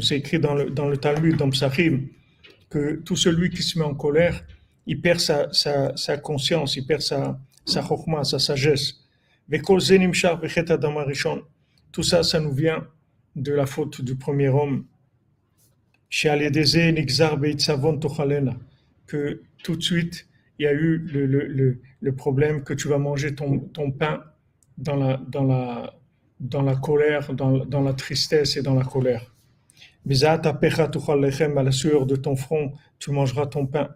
[0.00, 2.08] C'est écrit dans le, dans le Talmud, dans Psachim,
[2.68, 4.44] que tout celui qui se met en colère,
[4.86, 8.98] il perd sa, sa, conscience, il perd sa, sa chokma, sa sagesse.
[11.92, 12.86] Tout ça, ça nous vient
[13.36, 14.86] de la faute du premier homme.
[19.06, 20.26] Que tout de suite,
[20.58, 23.92] il y a eu le, le, le, le problème que tu vas manger ton, ton
[23.92, 24.24] pain
[24.78, 25.94] dans la, dans la,
[26.42, 29.32] dans la colère, dans, dans la tristesse et dans la colère.
[30.04, 33.88] À la sueur de ton front, tu mangeras ton pain.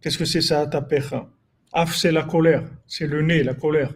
[0.00, 1.30] Qu'est-ce que c'est ça, pecha?
[1.72, 3.94] Af, c'est la colère, c'est le nez, la colère.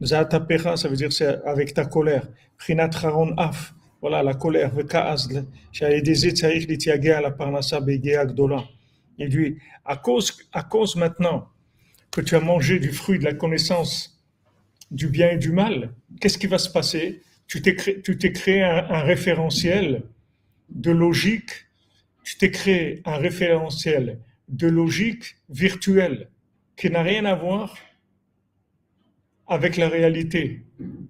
[0.00, 2.26] pecha, ça veut dire c'est avec ta colère.
[2.56, 2.90] Prinat
[3.36, 4.72] af, voilà la colère.
[9.20, 11.48] Il dit, à cause, à cause maintenant
[12.10, 14.17] que tu as mangé du fruit de la connaissance
[14.90, 17.22] du bien et du mal, qu'est-ce qui va se passer?
[17.46, 20.02] Tu t'es créé, un, référentiel
[20.70, 21.50] de logique,
[22.24, 24.18] tu t'es créé un référentiel
[24.48, 26.28] de logique virtuelle
[26.76, 27.76] qui n'a rien à voir
[29.46, 30.62] avec la réalité.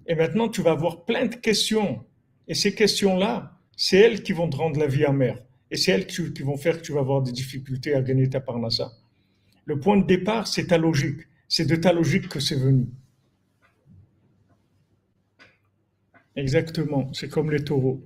[0.06, 2.04] Et maintenant, tu vas avoir plein de questions.
[2.46, 5.38] Et ces questions-là, c'est elles qui vont te rendre la vie amère.
[5.70, 8.40] Et c'est elles qui, vont faire que tu vas avoir des difficultés à gagner ta
[8.40, 8.92] parnassa.
[9.64, 11.20] Le point de départ, c'est ta logique.
[11.48, 12.86] C'est de ta logique que c'est venu.
[16.38, 18.00] Exactement, c'est comme les taureaux.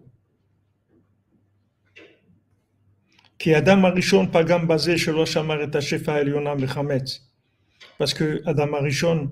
[7.98, 9.30] Parce que Adam Arishon,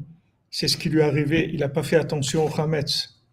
[0.50, 3.24] c'est ce qui lui est arrivé, il n'a pas fait attention au Hametz.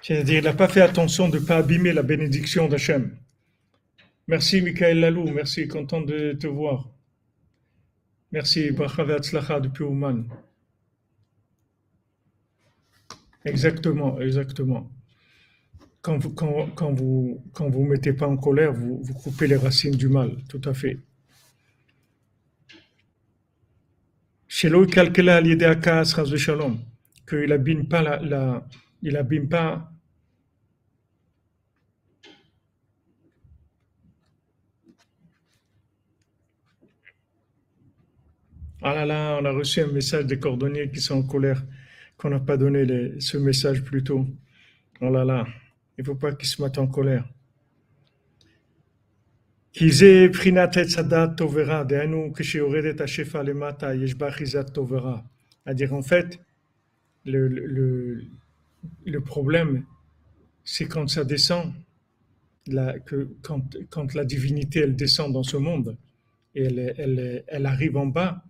[0.00, 3.18] C'est-à-dire, il n'a pas fait attention de ne pas abîmer la bénédiction d'Hachem.
[4.26, 6.88] Merci Michael Lalou, merci, content de te voir.
[8.32, 10.24] Merci, Bracha depuis Ouman.
[13.44, 14.90] Exactement, exactement.
[16.00, 19.56] Quand vous quand, quand vous quand vous mettez pas en colère, vous, vous coupez les
[19.56, 20.98] racines du mal, tout à fait.
[24.48, 26.78] Chez l'autre, à l'idée à Shalom,
[27.28, 28.66] qu'il n'abîme pas la, la
[29.02, 29.93] il abîme pas
[38.86, 41.64] Ah là là, on a reçu un message des cordonniers qui sont en colère,
[42.18, 44.26] qu'on n'a pas donné ce message plus tôt.
[45.00, 45.46] Oh là là,
[45.96, 47.26] il ne faut pas qu'ils se mettent en colère.
[55.64, 56.38] C'est-à-dire, en fait,
[57.24, 58.24] le, le,
[59.06, 59.86] le problème,
[60.62, 61.72] c'est quand ça descend,
[62.66, 65.96] la, que, quand, quand, la divinité, elle descend dans ce monde,
[66.54, 68.44] et elle, elle, elle arrive en bas,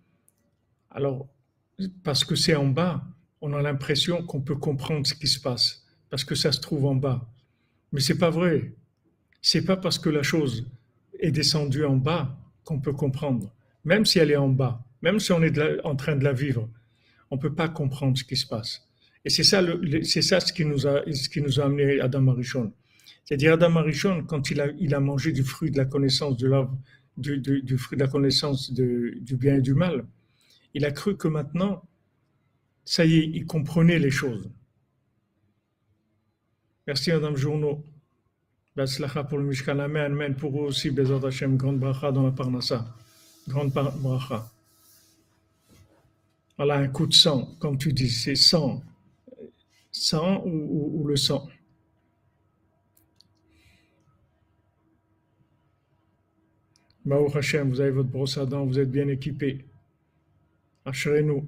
[0.94, 1.28] alors,
[2.04, 3.04] parce que c'est en bas,
[3.40, 6.86] on a l'impression qu'on peut comprendre ce qui se passe, parce que ça se trouve
[6.86, 7.28] en bas.
[7.92, 8.72] Mais c'est pas vrai.
[9.42, 10.66] C'est pas parce que la chose
[11.18, 13.52] est descendue en bas qu'on peut comprendre.
[13.84, 16.70] Même si elle est en bas, même si on est en train de la vivre,
[17.30, 18.88] on peut pas comprendre ce qui se passe.
[19.24, 19.62] Et c'est ça,
[20.04, 22.72] c'est ça ce qui nous a, ce qui nous a amené Adam Arishon.
[23.24, 26.50] C'est-à-dire Adam Arishon, quand il a, il a mangé du fruit de la connaissance de
[27.16, 30.04] du, du, fruit de la connaissance du bien et du mal,
[30.74, 31.82] il a cru que maintenant,
[32.84, 34.50] ça y est, il comprenait les choses.
[36.86, 37.82] Merci Madame Journeau.
[38.76, 42.32] Baslacha pour le Mishkan Amen, Amen pour eux aussi, Bezat Hashem, grande bracha dans la
[42.32, 42.84] Parnassa.
[43.48, 44.50] Grande bracha.
[46.56, 48.82] Voilà un coup de sang, comme tu dis, c'est sang.
[49.92, 51.48] Sang ou, le sang?
[57.04, 59.64] Baou Hashem, vous avez votre brosse à dents, vous êtes bien équipé.
[60.84, 61.42] Ashrenu.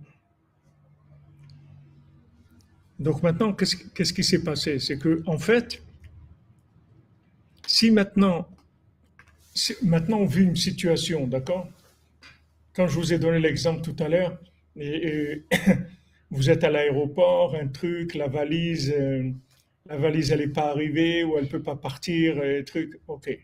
[2.99, 4.78] Donc maintenant, qu'est-ce qui s'est passé?
[4.78, 5.82] C'est que, en fait,
[7.66, 8.49] si maintenant,
[9.82, 11.68] maintenant on vit une situation, d'accord?
[12.74, 14.39] Quand je vous ai donné l'exemple tout à l'heure,
[14.76, 15.45] et,
[16.30, 19.30] vous êtes à l'aéroport, un truc, la valise, euh,
[19.87, 23.39] la valise elle n'est pas arrivée ou elle ne peut pas partir, et truc, ok.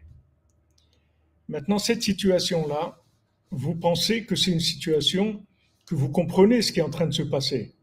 [1.48, 2.98] Maintenant, cette situation-là,
[3.50, 5.44] vous pensez que c'est une situation
[5.94, 7.74] vous comprenez ce qui est en train de se passer.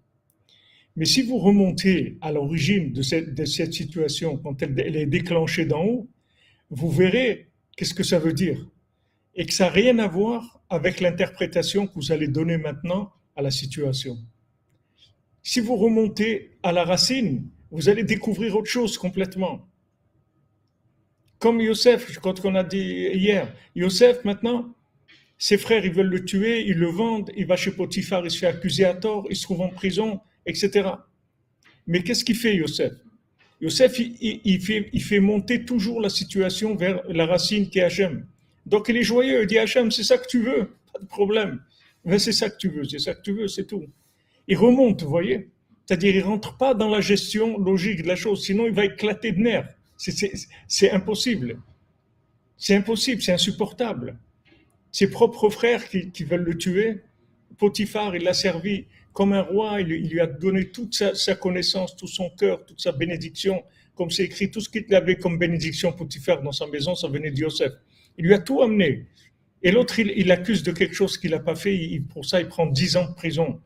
[0.96, 5.84] Mais si vous remontez à l'origine de cette, situation, quand elle, elle est déclenchée d'en
[5.84, 6.10] haut,
[6.70, 8.68] vous verrez qu'est-ce que ça veut dire.
[9.36, 13.42] Et que ça n'a rien à voir avec l'interprétation que vous allez donner maintenant à
[13.42, 14.18] la situation.
[15.42, 19.68] Si vous remontez à la racine, vous allez découvrir autre chose complètement.
[21.40, 24.76] Comme Yosef, quand on a dit hier, Yosef maintenant,
[25.42, 28.38] ses frères, ils veulent le tuer, ils le vendent, il va chez Potiphar, il se
[28.38, 30.90] fait accuser à tort, il se trouve en prison, etc.
[31.88, 32.92] Mais qu'est-ce qu'il fait, Yosef?
[33.62, 38.26] Yosef, il, fait, monter toujours la situation vers la racine qui est Hachem.
[38.66, 41.62] Donc il est joyeux, il dit Hachem, c'est ça que tu veux, pas de problème.
[42.18, 43.86] c'est ça que tu veux, c'est ça que tu veux, c'est tout.
[44.50, 45.50] Il remonte, vous voyez?
[45.86, 49.32] C'est-à-dire, il rentre pas dans la gestion logique de la chose, sinon il va éclater
[49.32, 49.74] de nerfs.
[49.98, 51.62] C'est impossible.
[52.58, 54.18] C'est impossible, c'est insupportable
[54.92, 57.02] ses propres frères qui, veulent le tuer.
[57.58, 62.08] Potiphar, il l'a servi comme un roi, il, lui a donné toute sa, connaissance, tout
[62.08, 63.64] son cœur, toute sa bénédiction.
[63.96, 67.32] Comme c'est écrit, tout ce qu'il avait comme bénédiction Potiphar dans sa maison, ça venait
[67.32, 67.74] de Yosef.
[68.18, 69.08] Il lui a tout amené.
[69.62, 72.02] Et l'autre, il, l'accuse de quelque chose qu'il n'a pas fait.
[72.14, 73.60] pour ça, il prend dix ans de prison.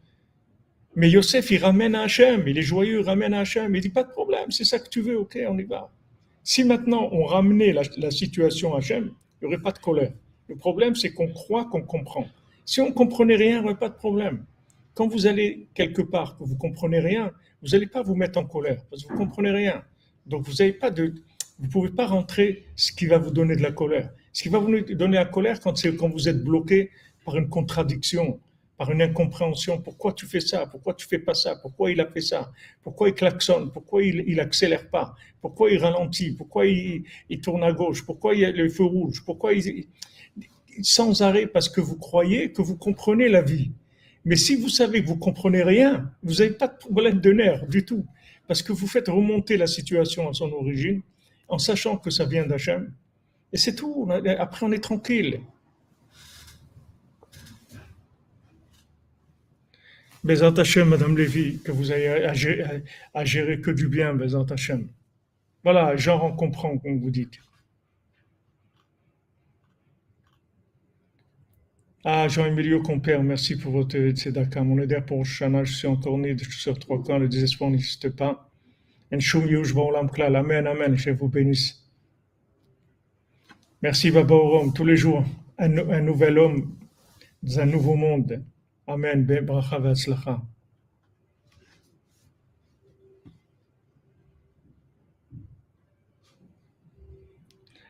[0.95, 2.47] Mais Yosef, il ramène à Hachem.
[2.47, 3.75] Il est joyeux, il ramène à Hachem.
[3.75, 5.91] Il dit, pas de problème, c'est ça que tu veux, ok, on y va.
[6.43, 9.11] Si maintenant on ramenait la, la situation à Hachem,
[9.41, 10.13] il n'y aurait pas de colère.
[10.47, 12.25] Le problème, c'est qu'on croit qu'on comprend.
[12.65, 14.45] Si on ne comprenait rien, il n'y aurait pas de problème.
[14.93, 17.31] Quand vous allez quelque part, que vous ne comprenez rien,
[17.61, 19.83] vous n'allez pas vous mettre en colère, parce que vous ne comprenez rien.
[20.25, 21.13] Donc vous n'avez pas de,
[21.59, 24.11] vous pouvez pas rentrer ce qui va vous donner de la colère.
[24.31, 26.91] Ce qui va vous donner la colère quand c'est quand vous êtes bloqué
[27.25, 28.39] par une contradiction,
[28.77, 29.79] par une incompréhension.
[29.79, 30.65] Pourquoi tu fais ça?
[30.65, 31.55] Pourquoi tu fais pas ça?
[31.55, 32.51] Pourquoi il a fait ça?
[32.81, 33.71] Pourquoi il klaxonne?
[33.71, 35.15] Pourquoi il, il accélère pas?
[35.41, 36.31] Pourquoi il ralentit?
[36.31, 38.05] Pourquoi il, il, tourne à gauche?
[38.05, 39.23] Pourquoi il y a le feu rouge?
[39.23, 39.87] Pourquoi il,
[40.81, 43.71] sans arrêt parce que vous croyez que vous comprenez la vie.
[44.25, 47.67] Mais si vous savez que vous comprenez rien, vous n'avez pas de problème de nerfs
[47.67, 48.05] du tout.
[48.47, 51.01] Parce que vous faites remonter la situation à son origine
[51.47, 52.93] en sachant que ça vient d'Hachem.
[53.51, 54.09] Et c'est tout.
[54.39, 55.41] Après, on est tranquille.
[60.23, 62.33] Bézant Hachem, Madame Lévy, que vous ayez à
[63.25, 64.87] gérer, que du bien, Bézant Hachem.
[65.63, 67.39] Voilà, genre on comprend, comme vous dites.
[72.05, 74.61] Ah, Jean-Emilio Compère, merci pour votre tzedaka.
[74.61, 78.49] Mon aider pour Shana, je suis encore né sur trois camps, le désespoir n'existe pas.
[79.09, 81.81] Amen, Amen, je vous bénisse.
[83.81, 85.23] Merci, Baba Orom, tous les jours,
[85.57, 86.75] un, nouvel homme
[87.41, 88.43] dans un nouveau monde.
[88.85, 89.79] Amen, Bracha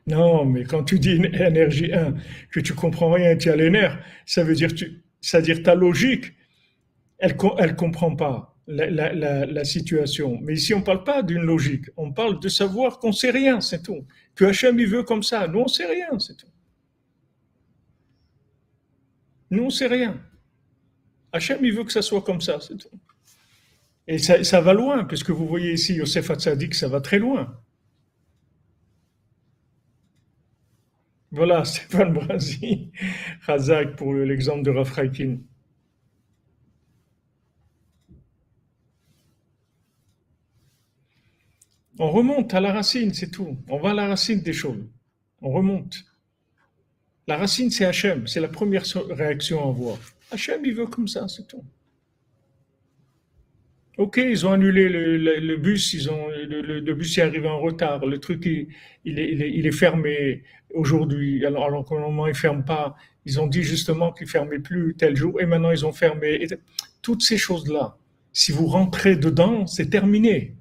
[0.08, 2.16] Non, mais quand tu dis énergie 1,
[2.52, 5.64] que tu comprends rien, tu as les nerfs, ça veut dire, tu, ça veut dire
[5.64, 6.34] ta logique,
[7.20, 10.40] elle elle comprend pas la, situation.
[10.42, 13.84] Mais ici, on parle pas d'une logique, on parle de savoir qu'on sait rien, c'est
[13.84, 14.06] tout.
[14.36, 15.48] Que Hachem, il veut comme ça.
[15.48, 16.48] Nous, on sait rien, c'est tout.
[19.52, 20.20] Nous, on sait rien.
[21.32, 23.00] Hachem, il veut que ça soit comme ça, c'est tout.
[24.08, 27.58] Et ça, ça va loin, puisque vous voyez ici, Yosef Hatzadik, ça va très loin.
[31.34, 32.92] Voilà, Stéphane Brasi,
[33.42, 35.40] Razak pour l'exemple de Rafraikin.
[41.98, 43.58] On remonte à la racine, c'est tout.
[43.68, 44.86] On va à la racine des choses.
[45.42, 46.06] On remonte.
[47.28, 48.28] La racine, c'est Hachem.
[48.28, 49.98] C'est la première réaction à voir.
[50.30, 51.64] Hachem, il veut comme ça, c'est tout.
[53.98, 58.20] Ok, ils ont annulé le, bus, ils ont, le, bus est arrivé en retard, le
[58.20, 58.44] truc
[59.06, 60.42] il, est, fermé
[60.74, 62.96] aujourd'hui, alors, alors que normalement il ferme pas.
[63.26, 66.48] Ils ont dit justement qu'ils fermaient plus tel jour et maintenant ils ont fermé.
[67.04, 67.98] toutes ces choses-là,
[68.32, 70.56] si vous rentrez dedans, c'est terminé.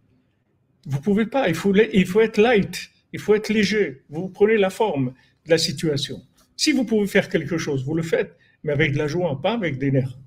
[0.86, 4.02] Vous pouvez pas, il faut être light, il faut être léger.
[4.10, 5.14] Vous prenez la forme
[5.46, 6.20] de la situation.
[6.56, 9.54] Si vous pouvez faire quelque chose, vous le faites, mais avec de la joie, pas
[9.54, 10.18] avec des nerfs.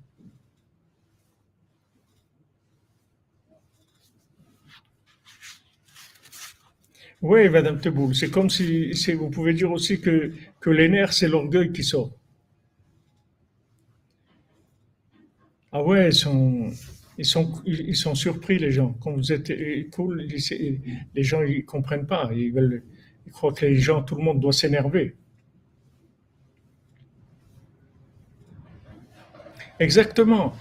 [7.28, 10.32] Oui, Madame Teboul, c'est comme si, vous pouvez dire aussi que,
[10.64, 12.12] les nerfs, c'est l'orgueil qui sort.
[15.72, 16.70] Ah ouais, ils sont,
[17.18, 18.92] ils sont, ils sont surpris, les gens.
[19.00, 19.52] Quand vous êtes
[19.90, 20.28] cool,
[21.16, 22.30] les gens, ils comprennent pas.
[22.32, 22.52] Ils
[23.32, 25.16] croient que les gens, tout le monde doit s'énerver.
[29.80, 30.54] Exactement.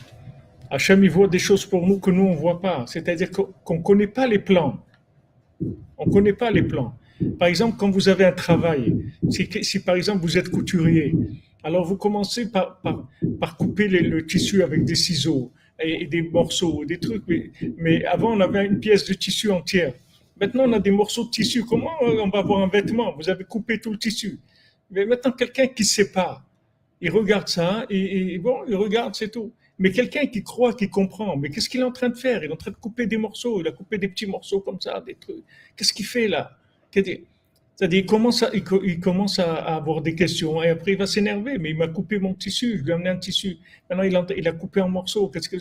[0.72, 2.86] Hachem, il voit des choses pour nous que nous, on ne voit pas.
[2.88, 4.84] C'est-à-dire qu'on ne connaît pas les plans.
[5.98, 6.98] On ne connaît pas les plans.
[7.40, 8.96] Par exemple, quand vous avez un travail,
[9.30, 11.16] si, par exemple vous êtes couturier,
[11.64, 12.82] alors vous commencez par,
[13.58, 17.24] couper le tissu avec des ciseaux et, des morceaux, des trucs.
[17.78, 19.94] Mais, avant, on avait une pièce de tissu entière.
[20.40, 21.64] Maintenant, on a des morceaux de tissu.
[21.64, 23.16] Comment on va avoir un vêtement?
[23.18, 24.40] Vous avez coupé tout le tissu.
[24.92, 26.44] Mais maintenant, quelqu'un qui pas,
[27.02, 29.54] il regarde ça et bon, il regarde, c'est tout.
[29.78, 32.44] Mais quelqu'un qui croit, qui comprend, mais qu'est-ce qu'il est en train de faire?
[32.44, 34.80] Il est en train de couper des morceaux, il a coupé des petits morceaux comme
[34.80, 35.44] ça, des trucs.
[35.76, 36.58] Qu'est-ce qu'il fait là?
[37.78, 41.58] C'est-à-dire, il commence, à, il, commence à, avoir des questions et après il va s'énerver.
[41.58, 43.58] Mais il m'a coupé mon tissu, je lui ai amené un tissu.
[43.90, 45.28] Maintenant, il a, coupé en morceaux.
[45.28, 45.58] Qu'est-ce que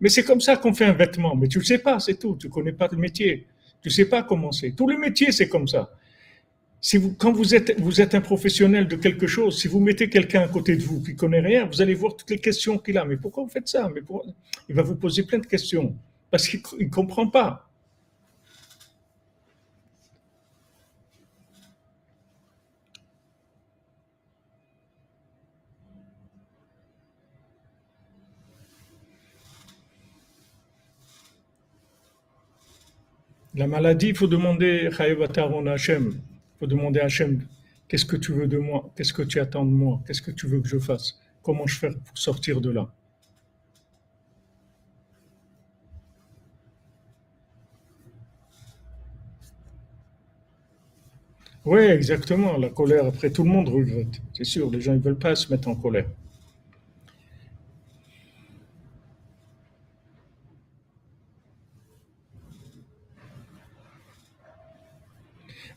[0.00, 1.36] Mais c'est comme ça qu'on fait un vêtement.
[1.36, 2.36] Mais tu ne sais pas, c'est tout.
[2.40, 3.46] Tu ne connais pas le métier.
[3.82, 4.70] Tu ne sais pas comment c'est.
[4.70, 5.90] Tous les métiers, c'est comme ça.
[6.80, 10.08] Si vous, quand vous êtes, vous êtes un professionnel de quelque chose, si vous mettez
[10.08, 12.96] quelqu'un à côté de vous qui connaît rien, vous allez voir toutes les questions qu'il
[12.98, 13.04] a.
[13.04, 13.90] Mais pourquoi vous faites ça?
[13.92, 14.00] Mais
[14.68, 15.96] Il va vous poser plein de questions
[16.30, 17.64] parce qu'il ne comprend pas.
[33.54, 34.88] La maladie, il faut demander
[35.66, 36.12] Hachem.
[36.14, 37.46] Il faut demander à Hachem
[37.88, 38.90] Qu'est-ce que tu veux de moi?
[38.96, 40.02] Qu'est-ce que tu attends de moi?
[40.06, 41.18] Qu'est-ce que tu veux que je fasse?
[41.42, 42.88] Comment je fais pour sortir de là?
[51.64, 52.56] Oui, exactement.
[52.58, 54.20] La colère, après, tout le monde regrette.
[54.34, 56.06] C'est sûr, les gens ne veulent pas se mettre en colère.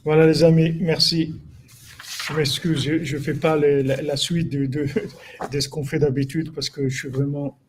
[0.04, 1.36] Voilà les amis, merci.
[2.28, 4.88] Je m'excuse, je ne fais pas la, suite de,
[5.60, 7.60] ce qu'on fait d'habitude parce que je suis vraiment...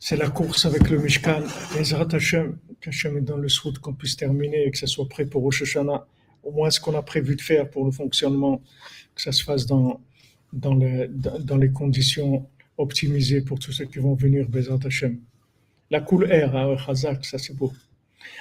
[0.00, 1.42] C'est la course avec le Mishkan.
[1.78, 5.24] Ezrat Hashem, qu'Hachem est dans le souhait qu'on puisse terminer et que ça soit prêt
[5.24, 5.76] pour Rosh.
[6.42, 8.60] Au moins ce qu'on a prévu de faire pour le fonctionnement,
[9.14, 10.00] que ça se fasse dans,
[10.52, 12.44] les, conditions
[12.76, 15.20] optimisées pour tous ceux qui vont venir, Bezrat Hashem.
[15.90, 17.72] La cool air à Chazak, ça c'est beau.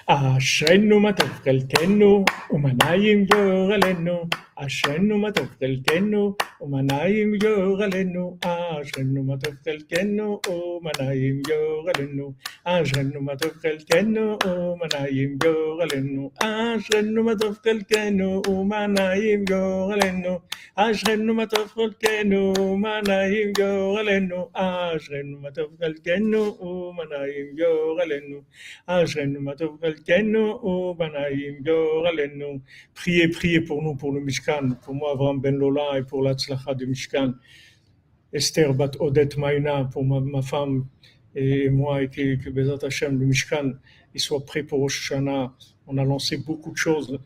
[0.09, 8.37] عشرنو ما تبقى الكنو وما نايم جوغلنو Achene nous matofkelkeno, o mana'im yoraleno.
[8.41, 12.35] Achene nous matofkelkeno, o mana'im yoraleno.
[12.65, 16.31] Achene nous matofkelkeno, o mana'im yoraleno.
[16.39, 17.73] Achene nous mana'im
[19.51, 20.43] yoraleno.
[20.77, 21.33] Achene nous
[22.83, 24.49] mana'im yoraleno.
[28.87, 32.61] Achene nous mana'im yoraleno.
[32.93, 34.25] Priez, priez pour nous, pour nous
[34.81, 37.33] pour moi, Avram Ben Lola, et pour l'Atzlacha du Mishkan.
[38.33, 40.85] Esther Bat Odette Maïna, pour ma, femme
[41.35, 43.73] et moi, et que, Bezat Hashem, le Mishkan,
[44.13, 45.13] il soit prêt pour Rosh
[45.87, 47.19] On a lancé beaucoup de choses.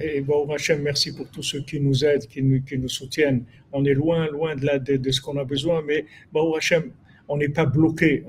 [0.00, 3.44] et Baruch Hashem, merci pour tous ceux qui nous aident, qui nous, qui soutiennent.
[3.72, 6.92] On est loin, loin de, la, de, ce qu'on a besoin, mais Baruch Hashem,
[7.28, 8.24] on n'est pas bloqué.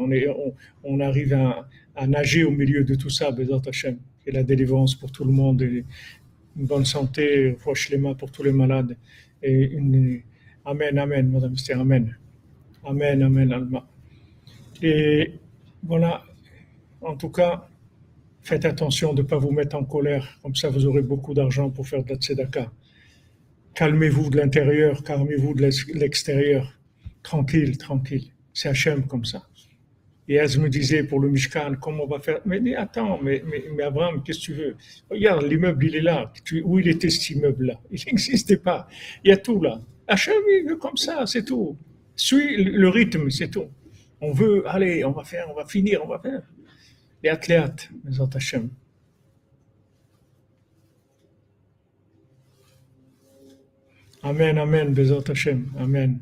[0.84, 1.34] On, arrive
[1.95, 3.97] à nager au milieu de tout ça, Bézat Hashem.
[4.28, 5.64] Et la délivrance pour tout le monde,
[6.58, 7.58] une bonne santé,
[7.89, 8.95] les mains pour tous les malades.
[9.41, 10.22] Et une...
[10.66, 12.18] Amen, Amen, Madame Esther, Amen.
[12.84, 13.88] Amen, Amen, Alma.
[14.82, 15.34] Et
[15.84, 16.24] voilà,
[17.01, 17.68] en tout cas,
[18.41, 21.70] faites attention de ne pas vous mettre en colère, comme ça vous aurez beaucoup d'argent
[21.70, 22.72] pour faire de la tzedaka.
[23.76, 26.80] Calmez-vous de l'intérieur, calmez-vous de l'extérieur.
[27.24, 28.32] Tranquille, tranquille.
[28.53, 29.43] C'est Hachem comme ça.
[30.28, 32.39] Et elle me disait pour le Mishkan, comment on va faire?
[32.45, 33.43] Mais attends, mais,
[33.84, 34.76] Abraham, qu'est-ce que tu veux?
[35.09, 36.32] Regarde, l'immeuble, il est là.
[36.63, 37.80] où il était cet immeuble-là?
[37.91, 38.88] Il n'existait pas.
[39.23, 39.80] Il y a tout là.
[40.07, 41.78] Hachem, il veut comme ça, c'est tout.
[42.15, 43.67] Suis le rythme, c'est tout.
[44.21, 46.41] On veut, allez, on va faire, on va finir, on va faire.
[47.21, 48.69] Les athlètes, les Hachem.
[54.26, 56.19] Amen, amen, Bezat Hashem, amen.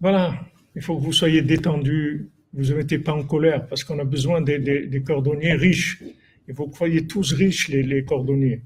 [0.00, 0.34] Voilà.
[0.74, 4.04] Il faut que vous soyez détendu, vous ne mettez pas en colère, parce qu'on a
[4.04, 6.02] besoin des, cordonniers riches.
[6.48, 8.62] Il faut que vous soyez tous riches, les, cordonniers.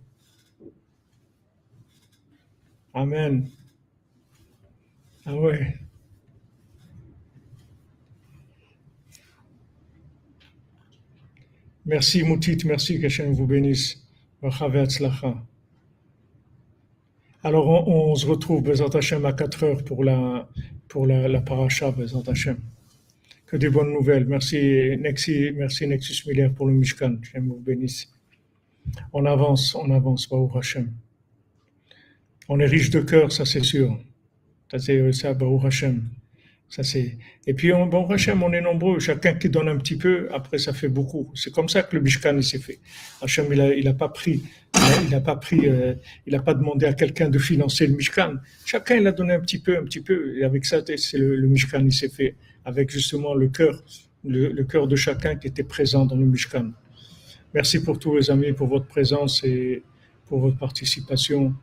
[2.94, 3.48] Amen.
[5.26, 5.74] Ah ouais.
[11.84, 14.02] Merci Moutit, merci qu'Hachem vous bénisse.
[17.45, 20.49] Alors on, se retrouve, Bezat Hachem, à 4 heures pour la,
[20.89, 22.59] pour la, paracha, Bezat Hashem.
[23.47, 24.26] Que des bonnes nouvelles.
[24.26, 27.16] Merci Nexi, merci Nexus Miller pour le Mishkan.
[27.22, 28.12] Je vous bénisse.
[29.12, 30.93] On avance, on avance, Baruch Hashem.
[32.49, 33.99] On est riche de cœur, ça c'est sûr.
[34.70, 36.09] Ça c'est Baruch Hashem.
[37.46, 38.98] Et puis on, bon Hachem, on est nombreux.
[39.00, 41.30] Chacun qui donne un petit peu, après ça fait beaucoup.
[41.34, 42.78] C'est comme ça que le Mishkan s'est fait.
[43.22, 44.42] Hachem, il a, il a pas pris,
[45.06, 45.94] il a, pas euh,
[46.44, 48.34] pas demandé à quelqu'un de financer le Mishkan.
[48.66, 50.36] Chacun il a donné un petit peu, un petit peu.
[50.36, 53.82] Et avec ça, c'est le, Mishkan il s'est fait avec justement le cœur,
[54.24, 56.72] le cœur de chacun qui était présent dans le Mishkan.
[57.54, 59.82] Merci pour tous les amis, pour votre présence et
[60.26, 61.54] pour votre participation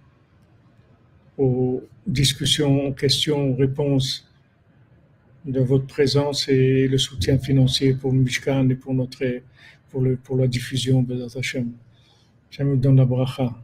[1.38, 4.25] aux discussions, aux questions, aux réponses
[5.46, 9.24] de votre présence et le soutien financier pour Mishkan et pour notre
[9.90, 11.72] pour, le, pour la diffusion de Hashem.
[12.58, 13.56] La bracha.